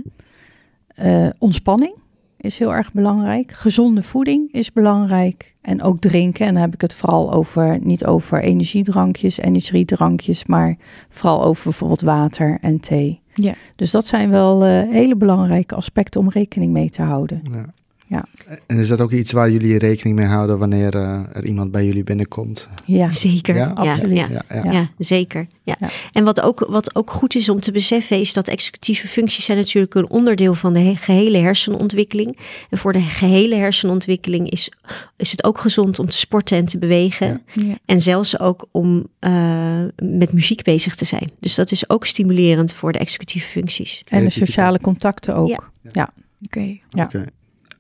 Eh, 0.87 1.29
ontspanning 1.39 1.95
is 2.43 2.59
heel 2.59 2.75
erg 2.75 2.93
belangrijk. 2.93 3.53
Gezonde 3.53 4.03
voeding 4.03 4.53
is 4.53 4.73
belangrijk. 4.73 5.55
En 5.61 5.83
ook 5.83 6.01
drinken. 6.01 6.47
En 6.47 6.53
dan 6.53 6.63
heb 6.63 6.75
ik 6.75 6.81
het 6.81 6.95
vooral 6.95 7.33
over, 7.33 7.79
niet 7.83 8.05
over 8.05 8.43
energiedrankjes, 8.43 9.39
energiedrankjes, 9.39 10.47
maar 10.47 10.77
vooral 11.09 11.45
over 11.45 11.65
bijvoorbeeld 11.65 12.01
water 12.01 12.59
en 12.61 12.81
thee. 12.81 13.21
Ja. 13.35 13.55
Dus 13.77 13.91
dat 13.91 14.07
zijn 14.07 14.31
wel 14.31 14.65
eh, 14.65 14.91
hele 14.91 15.17
belangrijke 15.17 15.75
aspecten 15.75 16.21
om 16.21 16.29
rekening 16.29 16.73
mee 16.73 16.91
te 16.91 17.03
houden. 17.03 17.43
Ja. 17.51 17.73
Ja. 18.13 18.25
En 18.67 18.79
is 18.79 18.89
dat 18.89 19.01
ook 19.01 19.13
iets 19.13 19.33
waar 19.33 19.51
jullie 19.51 19.79
rekening 19.79 20.17
mee 20.17 20.27
houden 20.27 20.59
wanneer 20.59 20.95
eh, 20.95 21.21
er 21.33 21.45
iemand 21.45 21.71
bij 21.71 21.87
jullie 21.87 22.05
binnenkomt? 22.05 22.69
Ja, 22.87 23.11
Zeker. 23.11 23.55
Ja, 23.55 23.61
Ja, 23.83 23.91
absoluut. 23.91 24.17
ja. 24.17 24.27
Ja, 24.29 24.43
ja. 24.57 24.63
Ja. 24.65 24.73
Ja, 24.73 24.89
zeker. 24.99 25.47
Ja. 25.63 25.77
Ja. 25.79 25.89
En 26.13 26.25
wat 26.25 26.41
ook, 26.41 26.67
wat 26.69 26.95
ook 26.95 27.11
goed 27.11 27.35
is 27.35 27.49
om 27.49 27.61
te 27.61 27.73
beseffen, 27.73 28.21
is 28.21 28.33
dat 28.33 28.49
executieve 28.49 29.09
functies 29.09 29.45
zijn 29.45 29.59
natuurlijk 29.59 29.95
een 29.95 30.11
onderdeel 30.11 30.55
van 30.55 30.73
de 30.73 30.79
he- 30.81 30.95
gehele 30.97 31.39
hersenontwikkeling. 31.39 32.39
En 32.71 32.79
voor 32.79 32.93
de 32.93 33.01
gehele 33.01 33.55
hersenontwikkeling 33.55 34.51
is, 34.51 34.71
is 35.17 35.31
het 35.31 35.45
ook 35.45 35.59
gezond 35.59 35.99
om 35.99 36.09
te 36.09 36.17
sporten 36.19 36.57
en 36.57 36.65
te 36.65 36.79
bewegen. 36.79 37.27
Ja. 37.53 37.63
Ja. 37.67 37.79
En 37.87 38.01
zelfs 38.01 38.39
ook 38.41 38.67
om 38.71 39.07
eh, 39.19 39.83
met 40.03 40.33
muziek 40.33 40.63
bezig 40.63 40.95
te 40.95 41.05
zijn. 41.05 41.31
Dus 41.41 41.55
dat 41.55 41.71
is 41.71 41.89
ook 41.89 42.07
stimulerend 42.07 42.73
voor 42.73 42.93
de 42.93 42.99
executieve 42.99 43.49
functies. 43.49 44.03
En 44.09 44.25
de 44.25 44.31
sociale 44.31 44.81
contacten 44.81 45.35
ook. 45.37 45.71
Ja. 45.93 46.13
Oké. 46.45 46.79
Ja. 46.91 47.05
Oké. 47.05 47.25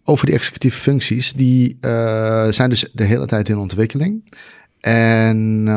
Over 0.05 0.27
die 0.27 0.35
executieve 0.35 0.79
functies, 0.79 1.33
die 1.33 1.77
eh, 1.81 2.47
zijn 2.51 2.71
dus 2.71 2.91
de 2.93 3.05
hele 3.05 3.27
tijd 3.27 3.49
in 3.49 3.59
ontwikkeling. 3.59 4.35
En 4.81 5.69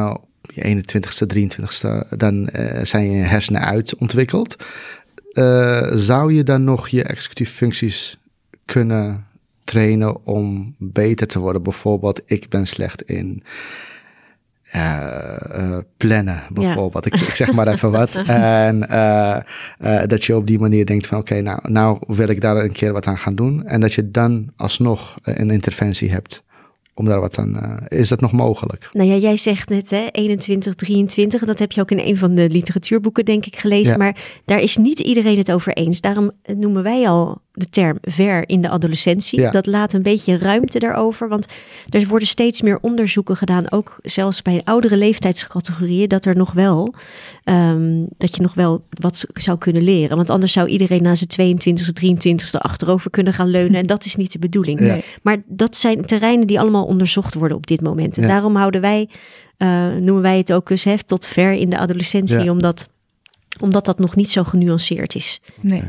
op 0.44 0.52
je 0.54 0.84
21ste, 0.84 1.38
23ste, 1.38 2.18
dan 2.18 2.48
eh, 2.48 2.84
zijn 2.84 3.12
je 3.12 3.24
hersenen 3.24 3.62
uitontwikkeld. 3.62 4.56
Zou 5.94 6.34
je 6.34 6.44
dan 6.44 6.64
nog 6.64 6.88
je 6.88 7.04
executieve 7.04 7.54
functies 7.54 8.20
kunnen 8.66 9.28
trainen 9.64 10.26
om 10.26 10.76
beter 10.78 11.28
te 11.28 11.40
worden? 11.40 11.64
Bijvoorbeeld, 11.64 12.22
ik 12.26 12.50
ben 12.50 12.68
slecht 12.68 13.02
in 13.02 13.44
plannen, 15.98 16.44
bijvoorbeeld. 16.50 17.06
Ik, 17.06 17.16
ik 17.16 17.36
zeg 17.36 17.54
maar 17.54 17.68
even 17.68 17.92
wat. 17.92 18.16
En 18.26 18.90
eh, 18.90 19.36
eh, 19.78 20.08
dat 20.08 20.24
je 20.26 20.36
op 20.36 20.48
die 20.48 20.60
manier 20.60 20.86
denkt 20.86 21.08
van 21.08 21.18
oké, 21.18 21.42
nou, 21.42 21.60
nou 21.64 21.98
wil 22.08 22.28
ik 22.28 22.42
daar 22.42 22.58
een 22.58 22.72
keer 22.72 22.94
wat 22.94 23.06
aan 23.08 23.18
gaan 23.18 23.36
doen. 23.36 23.66
En 23.66 23.82
dat 23.82 23.94
je 23.94 24.12
dan 24.12 24.50
alsnog 24.58 25.18
eh, 25.24 25.38
een 25.38 25.50
interventie 25.50 26.12
hebt 26.12 26.44
om 26.94 27.06
daar 27.06 27.20
wat 27.20 27.38
aan. 27.38 27.60
eh, 27.60 28.00
is 28.00 28.10
dat 28.10 28.22
nog 28.22 28.32
mogelijk? 28.32 28.90
Nou 28.92 29.10
ja, 29.10 29.16
jij 29.16 29.38
zegt 29.38 29.70
net 29.70 29.90
hè, 29.90 30.08
21, 30.12 30.76
23. 30.76 31.46
Dat 31.46 31.60
heb 31.60 31.72
je 31.72 31.82
ook 31.82 31.92
in 31.92 32.00
een 32.00 32.18
van 32.18 32.36
de 32.36 32.50
literatuurboeken, 32.50 33.26
denk 33.26 33.46
ik, 33.46 33.56
gelezen. 33.56 33.92
Ja. 33.92 33.98
Maar 33.98 34.18
daar 34.46 34.60
is 34.62 34.78
niet 34.78 35.00
iedereen 35.00 35.38
het 35.38 35.52
over 35.52 35.74
eens. 35.74 36.02
Daarom 36.02 36.32
noemen 36.56 36.84
wij 36.84 37.08
al 37.08 37.42
de 37.58 37.70
term 37.70 37.98
ver 38.02 38.50
in 38.50 38.62
de 38.62 38.70
adolescentie. 38.70 39.40
Ja. 39.40 39.52
Dat 39.52 39.66
laat 39.66 39.94
een 39.94 40.02
beetje 40.02 40.38
ruimte 40.38 40.80
daarover. 40.80 41.28
Want 41.30 41.48
er 41.90 42.08
worden 42.08 42.28
steeds 42.28 42.62
meer 42.62 42.78
onderzoeken 42.82 43.36
gedaan, 43.38 43.72
ook 43.72 43.98
zelfs 44.02 44.42
bij 44.42 44.62
oudere 44.64 44.98
leeftijdscategorieën, 44.98 46.08
dat 46.08 46.26
er 46.26 46.36
nog 46.36 46.52
wel, 46.54 46.94
ehm, 47.44 48.06
dat 48.18 48.36
je 48.36 48.42
nog 48.42 48.54
wel 48.54 48.86
wat 48.90 49.26
zou 49.34 49.58
kunnen 49.58 49.84
leren. 49.84 50.16
Want 50.18 50.30
anders 50.30 50.54
zou 50.54 50.68
iedereen 50.68 51.02
na 51.04 51.16
zijn 51.16 51.30
22e, 51.30 51.94
23e 51.94 52.60
achterover 52.60 53.10
kunnen 53.12 53.34
gaan 53.34 53.48
leunen. 53.50 53.80
En 53.80 53.86
dat 53.86 54.06
is 54.06 54.16
niet 54.16 54.32
de 54.32 54.40
bedoeling. 54.40 54.80
Ja. 54.80 55.00
Maar 55.22 55.44
dat 55.48 55.76
zijn 55.76 56.06
terreinen 56.06 56.48
die 56.48 56.60
allemaal 56.60 56.86
onderzocht 56.86 57.34
worden 57.34 57.58
op 57.58 57.68
dit 57.68 57.82
moment. 57.82 58.16
En 58.18 58.24
Ja. 58.24 58.30
daarom 58.30 58.56
houden 58.56 58.82
wij, 58.82 59.10
eh, 59.58 59.88
noemen 59.88 60.22
wij 60.22 60.38
het 60.38 60.54
ook 60.54 60.70
eens 60.70 60.84
hè, 60.84 61.04
tot 61.04 61.26
ver 61.26 61.52
in 61.54 61.70
de 61.70 61.78
adolescentie, 61.78 62.44
Ja. 62.44 62.52
omdat, 62.52 62.90
omdat 63.60 63.86
dat 63.86 64.00
nog 64.00 64.16
niet 64.16 64.30
zo 64.30 64.44
genuanceerd 64.44 65.16
is. 65.16 65.42
Nee. 65.62 65.84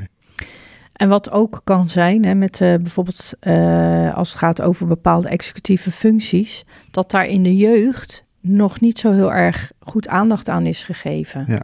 En 0.96 1.08
wat 1.08 1.30
ook 1.30 1.60
kan 1.64 1.88
zijn, 1.88 2.24
hè, 2.24 2.34
met 2.34 2.60
eh, 2.60 2.74
bijvoorbeeld 2.74 3.32
eh, 3.40 4.16
als 4.16 4.28
het 4.28 4.38
gaat 4.38 4.62
over 4.62 4.86
bepaalde 4.86 5.28
executieve 5.28 5.90
functies, 5.90 6.64
dat 6.90 7.10
daar 7.10 7.26
in 7.26 7.42
de 7.42 7.56
jeugd 7.56 8.24
nog 8.40 8.80
niet 8.80 8.98
zo 8.98 9.12
heel 9.12 9.32
erg 9.32 9.72
goed 9.80 10.08
aandacht 10.08 10.48
aan 10.48 10.66
is 10.66 10.84
gegeven. 10.84 11.44
Ja. 11.46 11.62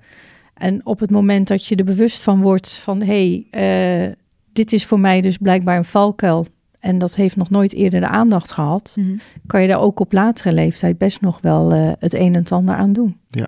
En 0.54 0.86
op 0.86 1.00
het 1.00 1.10
moment 1.10 1.48
dat 1.48 1.66
je 1.66 1.76
er 1.76 1.84
bewust 1.84 2.22
van 2.22 2.40
wordt 2.40 2.72
van 2.72 3.02
hé, 3.02 3.44
hey, 3.50 4.06
eh, 4.06 4.12
dit 4.52 4.72
is 4.72 4.86
voor 4.86 5.00
mij 5.00 5.20
dus 5.20 5.36
blijkbaar 5.36 5.76
een 5.76 5.84
valkuil 5.84 6.46
en 6.80 6.98
dat 6.98 7.14
heeft 7.16 7.36
nog 7.36 7.50
nooit 7.50 7.72
eerder 7.74 8.00
de 8.00 8.08
aandacht 8.08 8.52
gehad, 8.52 8.92
Mhm. 8.96 9.16
kan 9.46 9.62
je 9.62 9.68
daar 9.68 9.80
ook 9.80 10.00
op 10.00 10.12
latere 10.12 10.52
leeftijd 10.52 10.98
best 10.98 11.20
nog 11.20 11.38
wel 11.40 11.72
eh, 11.72 11.92
het 11.98 12.14
een 12.14 12.34
en 12.34 12.40
het 12.40 12.52
ander 12.52 12.74
aan 12.74 12.92
doen. 12.92 13.16
Ja. 13.26 13.46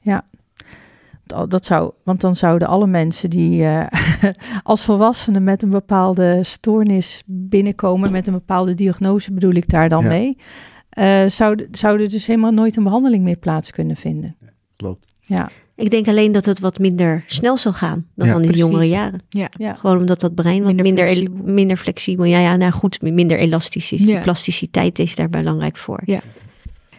Dat 0.00 0.22
dat 1.48 1.64
zou, 1.64 1.92
want 2.04 2.20
dan 2.20 2.36
zouden 2.36 2.68
alle 2.68 2.86
mensen 2.86 3.30
die 3.30 3.64
eh, 3.64 3.86
als 4.62 4.84
volwassenen 4.84 5.44
met 5.44 5.62
een 5.62 5.70
bepaalde 5.70 6.38
stoornis 6.42 7.22
binnenkomen, 7.26 8.12
met 8.12 8.26
een 8.26 8.32
bepaalde 8.32 8.74
diagnose 8.74 9.32
bedoel 9.32 9.52
ik 9.54 9.68
daar 9.68 9.88
dan 9.88 10.02
Ja. 10.02 10.08
mee, 10.08 10.36
eh 10.90 11.22
zouden, 11.26 11.68
zouden 11.70 12.08
dus 12.08 12.26
helemaal 12.26 12.50
nooit 12.52 12.76
een 12.76 12.82
behandeling 12.84 13.24
meer 13.24 13.36
plaats 13.36 13.70
kunnen 13.70 13.96
vinden. 13.96 14.36
Klopt. 14.76 15.14
Ja, 15.20 15.50
Ik 15.74 15.90
denk 15.90 16.08
alleen 16.08 16.32
dat 16.32 16.44
het 16.44 16.60
wat 16.60 16.78
minder 16.78 17.24
snel 17.26 17.56
zal 17.56 17.72
gaan 17.72 18.06
dan, 18.14 18.26
Ja. 18.26 18.32
dan 18.32 18.42
in 18.42 18.48
de 18.48 18.52
Precies. 18.52 18.70
jongere 18.70 18.88
jaren. 18.88 19.20
Ja. 19.28 19.48
ja. 19.58 19.74
Gewoon 19.74 19.98
omdat 19.98 20.20
dat 20.20 20.34
brein 20.34 20.62
wat 20.62 20.66
Minder 20.66 20.84
minder, 20.84 21.04
el- 21.06 21.14
flexibel. 21.14 21.52
minder 21.52 21.76
flexibel, 21.76 22.24
ja, 22.24 22.38
ja, 22.38 22.56
nou 22.56 22.72
goed, 22.72 23.02
minder 23.02 23.38
elastisch 23.38 23.92
is. 23.92 24.00
Ja. 24.00 24.06
Die 24.06 24.20
plasticiteit 24.20 24.98
is 24.98 25.14
daar 25.14 25.28
belangrijk 25.30 25.76
voor. 25.76 26.02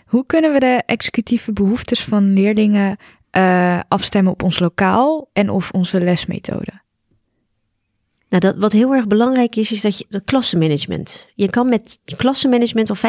Hoe 0.06 0.26
kunnen 0.26 0.54
we 0.54 0.60
de 0.60 0.82
executieve 0.86 1.54
behoeftes 1.54 2.04
van 2.04 2.34
leerlingen 2.34 2.98
eh, 3.34 3.80
afstemmen 3.88 4.32
op 4.32 4.44
ons 4.44 4.60
lokaal 4.60 5.30
en 5.34 5.50
of 5.50 5.72
onze 5.72 6.04
lesmethode? 6.04 6.82
Nou, 8.30 8.42
dat, 8.42 8.56
wat 8.58 8.72
heel 8.72 8.94
erg 8.94 9.08
belangrijk 9.08 9.56
is, 9.56 9.72
is 9.72 9.82
dat 9.82 9.98
je 9.98 10.06
dat 10.10 10.24
klassenmanagement. 10.24 11.28
Je 11.36 11.50
kan 11.50 11.70
met 11.70 12.00
klassenmanagement 12.18 12.90
al 12.90 12.96
75% 12.96 13.00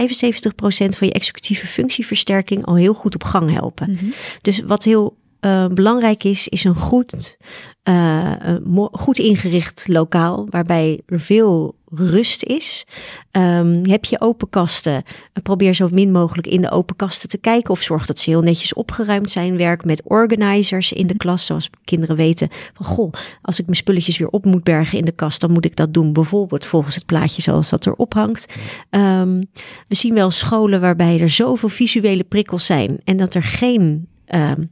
van 0.97 1.07
je 1.07 1.13
executieve 1.13 1.67
functieversterking 1.67 2.65
al 2.65 2.77
heel 2.77 2.95
goed 2.95 3.15
op 3.15 3.25
gang 3.25 3.51
helpen. 3.51 3.91
Mhm. 3.91 4.05
Dus 4.41 4.61
wat 4.61 4.85
heel 4.85 5.17
eh, 5.41 5.67
belangrijk 5.67 6.25
is, 6.25 6.49
is 6.49 6.65
een 6.65 6.75
goed, 6.75 7.37
eh, 7.83 8.57
goed 8.93 9.19
ingericht 9.19 9.89
lokaal 9.89 10.47
waarbij 10.51 11.01
er 11.07 11.21
veel 11.21 11.77
rust 11.97 12.45
is. 12.45 12.87
Ehm, 13.31 13.89
heb 13.89 14.05
je 14.05 14.21
open 14.21 14.49
kasten? 14.49 15.03
Probeer 15.43 15.75
zo 15.75 15.89
min 15.93 16.13
mogelijk 16.13 16.47
in 16.47 16.61
de 16.61 16.71
open 16.71 16.97
kasten 16.97 17.29
te 17.29 17.39
kijken 17.39 17.71
of 17.71 17.83
zorg 17.83 18.07
dat 18.07 18.19
ze 18.19 18.31
heel 18.31 18.43
netjes 18.43 18.75
opgeruimd 18.75 19.31
zijn. 19.31 19.57
Werk 19.57 19.85
met 19.85 20.03
organizers 20.05 20.93
in 20.93 21.07
de 21.07 21.17
klas, 21.17 21.47
zoals 21.47 21.71
kinderen 21.85 22.17
weten 22.17 22.49
van 22.75 22.87
goh, 22.87 23.13
als 23.43 23.59
ik 23.59 23.65
mijn 23.65 23.77
spulletjes 23.77 24.19
weer 24.19 24.29
op 24.29 24.45
moet 24.45 24.65
bergen 24.65 24.99
in 24.99 25.05
de 25.05 25.13
kast, 25.13 25.41
dan 25.41 25.51
moet 25.51 25.65
ik 25.65 25.77
dat 25.77 25.95
doen. 25.95 26.13
Bijvoorbeeld 26.13 26.67
volgens 26.67 26.95
het 26.95 27.07
plaatje 27.07 27.43
zoals 27.43 27.71
dat 27.71 27.87
erop 27.87 28.15
hangt. 28.15 28.55
Ehm, 28.91 29.43
we 29.89 29.95
zien 29.95 30.15
wel 30.15 30.31
scholen 30.31 30.81
waarbij 30.81 31.21
er 31.21 31.31
zoveel 31.31 31.69
visuele 31.69 32.25
prikkels 32.25 32.67
zijn 32.67 33.01
en 33.05 33.17
dat 33.17 33.35
er 33.35 33.43
geen, 33.43 34.09
ehm, 34.25 34.65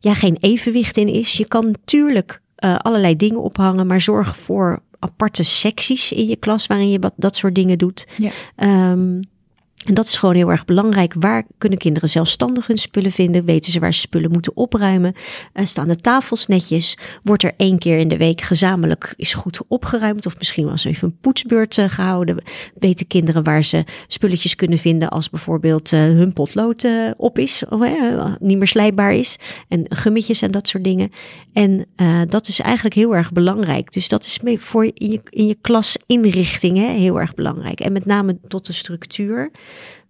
ja, 0.00 0.14
geen 0.14 0.36
evenwicht 0.40 0.96
in 0.96 1.08
is. 1.08 1.32
Je 1.32 1.46
kan 1.46 1.66
natuurlijk 1.66 2.42
eh, 2.54 2.76
allerlei 2.76 3.16
dingen 3.16 3.42
ophangen, 3.42 3.86
maar 3.86 4.00
zorg 4.00 4.36
voor 4.38 4.78
aparte 5.04 5.42
secties 5.42 6.12
in 6.12 6.26
je 6.26 6.36
klas 6.36 6.66
waarin 6.66 6.90
je 6.90 6.98
wat, 6.98 7.12
dat 7.16 7.36
soort 7.36 7.54
dingen 7.54 7.78
doet. 7.78 8.06
Ja. 8.16 8.30
Ehm, 8.56 9.20
en 9.84 9.94
dat 9.94 10.04
is 10.04 10.16
gewoon 10.16 10.34
heel 10.34 10.50
erg 10.50 10.64
belangrijk. 10.64 11.14
Waar 11.18 11.44
kunnen 11.58 11.78
kinderen 11.78 12.08
zelfstandig 12.08 12.66
hun 12.66 12.78
spullen 12.78 13.12
vinden? 13.12 13.44
Weten 13.44 13.72
ze 13.72 13.80
waar 13.80 13.94
ze 13.94 14.00
spullen 14.00 14.30
moeten 14.30 14.56
opruimen? 14.56 15.14
Eh, 15.52 15.66
staan 15.66 15.88
de 15.88 15.96
tafels 15.96 16.46
netjes? 16.46 16.96
Wordt 17.20 17.42
er 17.42 17.52
één 17.56 17.78
keer 17.78 17.98
in 17.98 18.08
de 18.08 18.16
week 18.16 18.40
gezamenlijk 18.40 19.14
is 19.16 19.34
goed 19.34 19.60
opgeruimd? 19.68 20.26
Of 20.26 20.38
misschien 20.38 20.66
was 20.66 20.84
even 20.84 21.08
een 21.08 21.18
poetsbeurt 21.20 21.78
eh, 21.78 21.88
gehouden? 21.88 22.42
Weten 22.78 23.06
kinderen 23.06 23.42
waar 23.42 23.64
ze 23.64 23.84
spulletjes 24.06 24.54
kunnen 24.54 24.78
vinden 24.78 25.08
als 25.08 25.30
bijvoorbeeld 25.30 25.92
eh, 25.92 26.00
hun 26.00 26.32
potlood 26.32 26.86
op 27.16 27.38
is? 27.38 27.62
Of 27.68 27.82
eh, 27.82 28.34
niet 28.40 28.58
meer 28.58 28.66
slijpbaar 28.66 29.14
is? 29.14 29.36
En 29.68 29.86
gummetjes 29.88 30.42
en 30.42 30.50
dat 30.50 30.68
soort 30.68 30.84
dingen. 30.84 31.10
En 31.52 31.86
dat 32.28 32.48
is 32.48 32.60
eigenlijk 32.60 32.94
heel 32.94 33.16
erg 33.16 33.32
belangrijk. 33.32 33.92
Dus 33.92 34.08
dat 34.08 34.24
is 34.24 34.38
voor 34.58 34.84
in 34.84 35.10
je, 35.10 35.20
in 35.28 35.46
je 35.46 35.56
klasinrichting 35.60 36.76
hè, 36.76 36.86
heel 36.86 37.20
erg 37.20 37.34
belangrijk. 37.34 37.80
En 37.80 37.92
met 37.92 38.06
name 38.06 38.38
tot 38.48 38.66
de 38.66 38.72
structuur. 38.72 39.50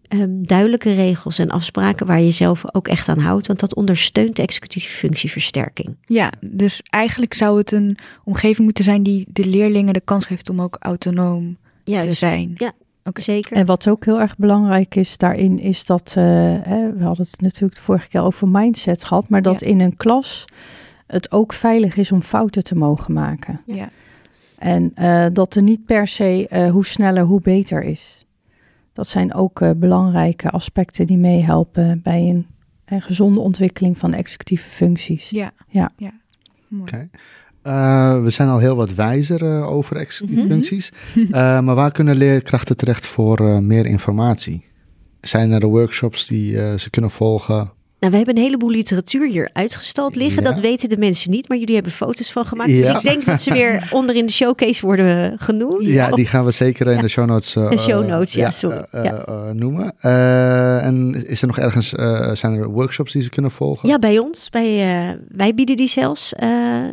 Ehm, 0.09 0.43
duidelijke 0.43 0.95
regels 0.95 1.39
en 1.39 1.51
afspraken 1.51 2.07
waar 2.07 2.21
je 2.21 2.31
zelf 2.31 2.75
ook 2.75 2.89
echt 2.89 3.09
aan 3.09 3.19
houdt. 3.19 3.47
Want 3.47 3.61
dat 3.61 3.75
ondersteunt 3.75 4.37
de 4.37 4.43
executieve 4.43 4.89
functieversterking. 4.97 5.97
Ja, 6.01 6.33
dus 6.41 6.81
eigenlijk 6.91 7.35
zou 7.35 7.59
het 7.59 7.73
een 7.73 7.97
omgeving 8.25 8.59
moeten 8.65 8.85
zijn 8.85 9.03
die 9.03 9.27
de 9.29 9.47
leerlingen 9.47 9.93
de 9.93 10.01
kans 10.05 10.25
geeft 10.27 10.51
om 10.51 10.61
ook 10.61 10.77
autonoom 10.81 11.57
te 11.85 12.13
zijn. 12.13 12.53
Ja, 12.55 12.73
Oké. 13.05 13.21
zeker. 13.21 13.57
En 13.57 13.67
wat 13.67 13.89
ook 13.89 14.05
heel 14.05 14.21
erg 14.21 14.37
belangrijk 14.37 14.95
is 14.95 15.17
daarin, 15.19 15.59
is 15.59 15.85
dat, 15.87 16.15
eh, 16.17 16.25
hè, 16.63 16.93
we 16.93 17.05
hadden 17.05 17.27
het 17.31 17.41
natuurlijk 17.41 17.75
de 17.75 17.81
vorige 17.81 18.09
keer 18.09 18.21
over 18.23 18.49
mindset 18.49 19.05
gehad, 19.05 19.29
maar 19.29 19.43
dat 19.43 19.61
Ja. 19.61 19.67
in 19.67 19.81
een 19.81 19.97
klas 19.97 20.45
het 21.07 21.33
ook 21.33 21.53
veilig 21.53 21.97
is 21.97 22.13
om 22.13 22.23
fouten 22.23 22.65
te 22.65 22.75
mogen 22.75 23.13
maken. 23.15 23.61
Ja. 23.67 23.89
En 24.59 24.91
eh, 24.95 25.27
dat 25.33 25.55
er 25.55 25.63
niet 25.63 25.85
per 25.85 26.07
se 26.07 26.47
eh, 26.51 26.71
hoe 26.71 26.87
sneller, 26.87 27.23
hoe 27.23 27.41
beter 27.41 27.83
is. 27.83 28.24
Dat 28.95 29.09
zijn 29.09 29.35
ook 29.35 29.61
eh, 29.61 29.71
belangrijke 29.77 30.51
aspecten 30.51 31.07
die 31.07 31.19
meehelpen 31.19 32.01
bij 32.03 32.21
een, 32.29 32.47
een 32.85 33.03
gezonde 33.03 33.41
ontwikkeling 33.41 33.99
van 33.99 34.13
executieve 34.13 34.71
functies. 34.71 35.31
Ja. 35.31 35.53
Ja. 35.69 35.91
Mooi. 36.69 36.83
Oké. 36.83 37.09
Eh, 37.63 38.23
we 38.23 38.31
zijn 38.31 38.49
al 38.49 38.59
heel 38.59 38.77
wat 38.77 38.95
wijzer 38.95 39.43
eh, 39.43 39.69
over 39.73 39.97
executieve 39.97 40.43
Mhm. 40.43 40.53
functies. 40.53 40.91
Eh, 41.31 41.61
maar 41.61 41.75
waar 41.75 41.93
kunnen 41.93 42.17
leerkrachten 42.17 42.77
terecht 42.77 43.07
voor 43.07 43.39
eh, 43.49 43.59
meer 43.59 43.87
informatie? 43.87 44.65
Zijn 45.21 45.53
er 45.53 45.67
workshops 45.67 46.27
die 46.27 46.61
eh, 46.61 46.79
ze 46.79 46.91
kunnen 46.91 47.11
volgen? 47.11 47.73
Nou, 48.05 48.17
we 48.17 48.23
hebben 48.25 48.37
een 48.37 48.49
heleboel 48.51 48.71
literatuur 48.71 49.27
hier 49.29 49.51
uitgestald 49.53 50.17
liggen. 50.17 50.43
Ja. 50.43 50.49
Dat 50.49 50.61
weten 50.61 50.89
de 50.89 50.97
mensen 50.97 51.31
niet, 51.31 51.49
maar 51.49 51.59
jullie 51.59 51.75
hebben 51.75 51.93
foto's 51.93 52.33
van 52.33 52.45
gemaakt. 52.45 52.71
Dus 52.71 52.87
ik 52.89 53.01
denk 53.01 53.25
dat 53.25 53.41
ze 53.43 53.53
weer 53.53 53.87
onder 53.91 54.17
in 54.17 54.27
de 54.27 54.33
showcase 54.33 54.87
worden 54.87 55.39
genoemd. 55.39 55.85
Ja, 55.87 56.11
die 56.11 56.27
gaan 56.27 56.45
we 56.45 56.51
zeker 56.51 56.87
in 56.87 57.01
de 57.01 57.09
show 57.09 57.27
notes, 57.27 57.53
De 57.53 57.79
show 57.79 58.07
notes, 58.09 58.35
ja, 58.35 58.51
sorry. 58.51 58.85
eh, 58.91 59.05
Ja. 59.05 59.25
eh, 59.27 59.51
noemen. 59.51 59.95
En 60.83 61.25
is 61.27 61.41
er 61.41 61.47
nog 61.47 61.59
ergens, 61.59 61.89
zijn 62.33 62.55
er 62.55 62.69
workshops 62.69 63.13
die 63.13 63.23
ze 63.23 63.29
kunnen 63.31 63.51
volgen? 63.51 63.89
Ja, 63.89 63.99
bij 63.99 64.19
ons. 64.19 64.51
Bij, 64.51 65.19
wij 65.29 65.55
bieden 65.55 65.77
die 65.77 65.89
zelfs 65.89 66.33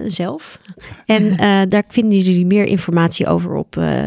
zelf. 0.07 0.59
En 1.05 1.35
daar 1.69 1.83
vinden 1.87 2.19
jullie 2.19 2.45
meer 2.45 2.65
informatie 2.65 3.27
over 3.27 3.53
op 3.53 3.77
eh 3.77 4.05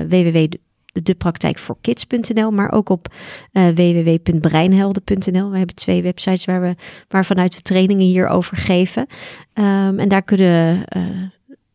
www.depraktijkvoorkids.nl, 0.94 2.50
maar 2.50 2.72
ook 2.72 2.88
op 2.88 3.14
eh 3.52 3.68
www.breinhelden.nl. 3.68 5.50
We 5.50 5.56
hebben 5.56 5.74
twee 5.74 6.02
websites 6.02 6.44
waar 6.44 6.60
we, 6.60 6.74
waarvanuit 7.08 7.54
we 7.54 7.62
trainingen 7.62 8.06
hierover 8.06 8.56
geven. 8.56 9.06
Ehm, 9.52 9.98
en 9.98 10.08
daar 10.08 10.22
kunnen 10.22 10.86
eh, 10.86 11.02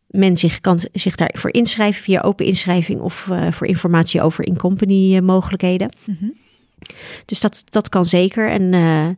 men 0.06 0.36
zich, 0.36 0.60
kan 0.60 0.78
zich 0.92 1.14
daarvoor 1.14 1.52
inschrijven 1.52 2.02
via 2.02 2.20
open 2.20 2.46
inschrijving 2.46 3.00
of 3.00 3.28
eh, 3.30 3.52
voor 3.52 3.66
informatie 3.66 4.22
over 4.22 4.46
in-company 4.46 5.20
mogelijkheden. 5.20 5.96
Mhm. 6.04 6.28
Dus 7.24 7.40
dat, 7.40 7.62
dat 7.64 7.88
kan 7.88 8.04
zeker. 8.04 8.48
En 8.48 8.74
eh, 8.74 9.08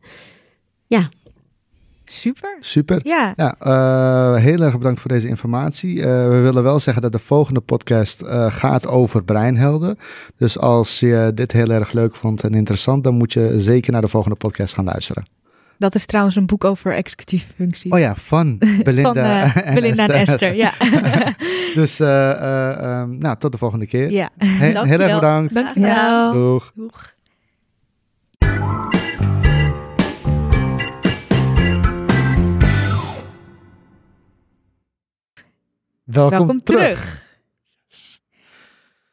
Super. 2.13 2.57
Super. 2.61 3.01
Ja, 3.03 3.33
Ja, 3.37 3.55
eh, 3.59 4.41
heel 4.43 4.61
erg 4.61 4.79
bedankt 4.79 5.01
voor 5.01 5.11
deze 5.11 5.29
informatie. 5.29 6.01
Eh, 6.03 6.29
we 6.29 6.41
willen 6.41 6.63
wel 6.63 6.79
zeggen 6.81 7.03
dat 7.03 7.13
de 7.13 7.19
volgende 7.19 7.61
podcast 7.61 8.21
eh, 8.23 8.53
gaat 8.53 8.87
over 8.87 9.25
breinhelden. 9.25 9.99
Dus 10.37 10.59
als 10.59 11.01
je 11.01 11.31
dit 11.35 11.53
heel 11.53 11.69
erg 11.71 11.93
leuk 11.93 12.15
vond 12.15 12.43
en 12.43 12.55
interessant, 12.55 13.05
dan 13.05 13.15
moet 13.15 13.33
je 13.33 13.53
zeker 13.61 13.93
naar 13.93 14.01
de 14.01 14.09
volgende 14.09 14.37
podcast 14.37 14.75
gaan 14.75 14.85
luisteren. 14.85 15.27
dat 15.79 15.95
is 15.95 16.07
trouwens 16.07 16.37
een 16.37 16.47
boek 16.47 16.65
over 16.65 16.95
executieve 16.95 17.47
functies. 17.57 17.93
Oh 17.93 17.99
ja, 17.99 18.15
van 18.17 18.59
Belinda, 18.85 19.49
Van 19.49 19.63
en 19.63 19.75
Belinda 19.75 20.07
en 20.09 20.11
Esther. 20.15 20.29
Esther. 20.29 20.55
Ja. 20.55 20.73
Dus 21.81 22.01
eh, 22.01 22.31
eh, 22.31 22.79
ehm, 23.01 23.19
nou, 23.19 23.37
tot 23.39 23.53
de 23.53 23.59
volgende 23.59 23.87
keer. 23.87 24.11
ja. 24.11 24.31
He- 24.39 24.87
heel 24.87 25.01
erg 25.01 25.15
bedankt. 25.15 25.55
Dankjewel. 25.55 26.33
Doeg. 26.33 26.73
Doeg. 26.75 27.13
Welkom, 36.05 36.39
Welkom 36.39 36.63
terug. 36.63 36.99
terug. 36.99 37.31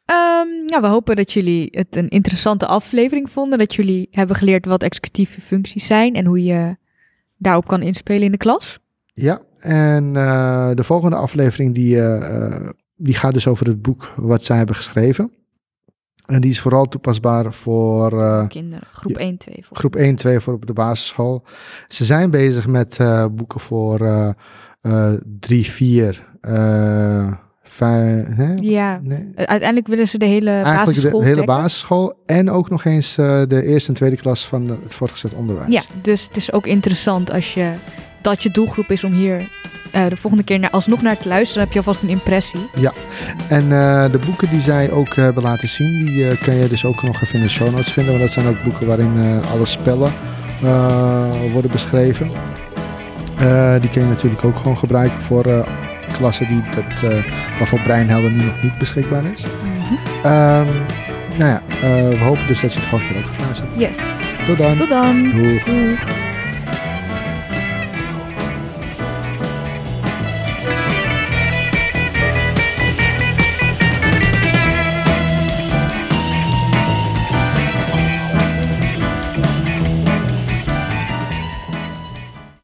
Ehm, 0.04 0.48
ja, 0.66 0.80
we 0.80 0.86
hopen 0.86 1.16
dat 1.16 1.32
jullie 1.32 1.68
het 1.70 1.96
een 1.96 2.08
interessante 2.08 2.66
aflevering 2.66 3.30
vonden. 3.30 3.58
Dat 3.58 3.74
jullie 3.74 4.08
hebben 4.10 4.36
geleerd 4.36 4.66
wat 4.66 4.82
executieve 4.82 5.40
functies 5.40 5.86
zijn 5.86 6.14
en 6.14 6.26
hoe 6.26 6.44
je 6.44 6.76
daarop 7.36 7.66
kan 7.66 7.82
inspelen 7.82 8.22
in 8.22 8.30
de 8.30 8.36
klas. 8.36 8.78
Ja, 9.14 9.40
en 9.58 10.16
eh, 10.16 10.70
de 10.74 10.84
volgende 10.84 11.16
aflevering 11.16 11.74
die, 11.74 12.00
eh, 12.00 12.54
eh, 12.54 12.68
die 12.96 13.14
gaat 13.14 13.32
dus 13.32 13.46
over 13.46 13.66
het 13.66 13.82
boek 13.82 14.12
wat 14.16 14.44
zij 14.44 14.56
hebben 14.56 14.74
geschreven. 14.74 15.32
En 16.26 16.40
die 16.40 16.50
is 16.50 16.60
vooral 16.60 16.88
toepasbaar 16.88 17.54
voor 17.54 18.10
Kinderen, 18.48 18.88
groep 18.90 19.12
ja. 19.12 19.18
1, 19.18 19.36
2. 19.36 19.64
Voor. 19.64 19.76
groep 19.76 19.96
1, 19.96 20.16
2 20.16 20.40
voor 20.40 20.54
op 20.54 20.66
de 20.66 20.72
basisschool. 20.72 21.44
Ze 21.88 22.04
zijn 22.04 22.30
bezig 22.30 22.66
met 22.66 22.98
boeken 23.32 23.60
voor 23.60 24.00
eh, 24.80 25.12
eh, 25.12 25.20
3, 25.40 25.64
4, 25.64 26.26
5. 27.62 28.26
Hè? 28.36 28.54
Ja, 28.60 29.00
Nee. 29.02 29.32
uiteindelijk 29.34 29.86
willen 29.86 30.08
ze 30.08 30.18
de 30.18 30.24
hele 30.26 30.50
Eigenlijk 30.50 30.84
basisschool 30.84 31.18
de 31.18 31.24
hele 31.24 31.36
dekken. 31.36 31.54
basisschool 31.56 32.14
en 32.26 32.50
ook 32.50 32.70
nog 32.70 32.84
eens 32.84 33.18
eh, 33.18 33.42
de 33.48 33.64
eerste 33.66 33.88
en 33.88 33.94
tweede 33.94 34.16
klas 34.16 34.46
van 34.46 34.66
de- 34.66 34.78
het 34.82 34.94
voortgezet 34.94 35.34
onderwijs. 35.34 35.72
Ja, 35.72 35.82
dus 36.02 36.24
het 36.26 36.36
is 36.36 36.52
ook 36.52 36.66
interessant 36.66 37.32
als 37.32 37.54
je 37.54 37.72
dat 38.22 38.42
je 38.42 38.50
doelgroep 38.50 38.90
is 38.90 39.04
om 39.04 39.12
hier 39.12 39.48
eh, 39.90 40.06
de 40.08 40.16
volgende 40.16 40.44
keer 40.44 40.58
naar, 40.58 40.70
alsnog 40.70 41.02
naar 41.02 41.16
te 41.18 41.28
luisteren. 41.28 41.54
Dan 41.54 41.62
heb 41.64 41.72
je 41.72 41.78
alvast 41.78 42.02
een 42.02 42.08
impressie. 42.16 42.60
En 43.48 43.62
eh, 43.72 44.10
de 44.10 44.18
boeken 44.26 44.50
die 44.50 44.60
zij 44.60 44.90
ook 44.90 45.14
hebben 45.14 45.42
laten 45.42 45.68
zien, 45.68 46.06
die 46.06 46.38
kan 46.38 46.54
je 46.54 46.68
dus 46.68 46.84
ook 46.84 47.02
nog 47.02 47.22
even 47.22 47.34
in 47.38 47.42
de 47.42 47.48
show 47.50 47.70
notes 47.70 47.92
vinden. 47.92 48.12
Want 48.12 48.24
dat 48.24 48.32
zijn 48.32 48.46
ook 48.46 48.62
boeken 48.64 48.86
waarin 48.86 49.42
alle 49.52 49.64
spellen 49.66 50.12
worden 51.52 51.70
beschreven. 51.70 52.30
Die 53.80 53.90
kun 53.90 54.02
je 54.02 54.08
natuurlijk 54.08 54.44
ook 54.44 54.56
gewoon 54.56 54.76
gebruiken 54.78 55.22
voor 55.22 55.64
klassen 56.12 56.46
die 56.48 56.62
dat, 56.74 57.10
eh, 57.10 57.18
waarvoor 57.58 57.80
Breinhelden 57.80 58.36
nu 58.36 58.44
nog 58.44 58.62
niet 58.62 58.78
beschikbaar 58.78 59.24
is. 59.24 59.44
Ehm, 60.22 60.66
nou 61.38 61.50
ja, 61.50 61.62
eh, 61.68 62.08
we 62.08 62.18
hopen 62.18 62.46
dus 62.46 62.60
dat 62.60 62.72
je 62.72 62.80
de 62.80 62.86
volgende 62.86 63.12
keer 63.14 63.22
ook 63.22 63.28
gaat 63.28 63.44
luisteren. 63.44 63.78
Yes. 63.78 63.96
Tot 64.46 64.58
dan. 64.58 64.76
Tot 64.76 64.88
dan. 64.88 65.22
Doeg. 65.22 65.64
Doeg. 65.64 65.98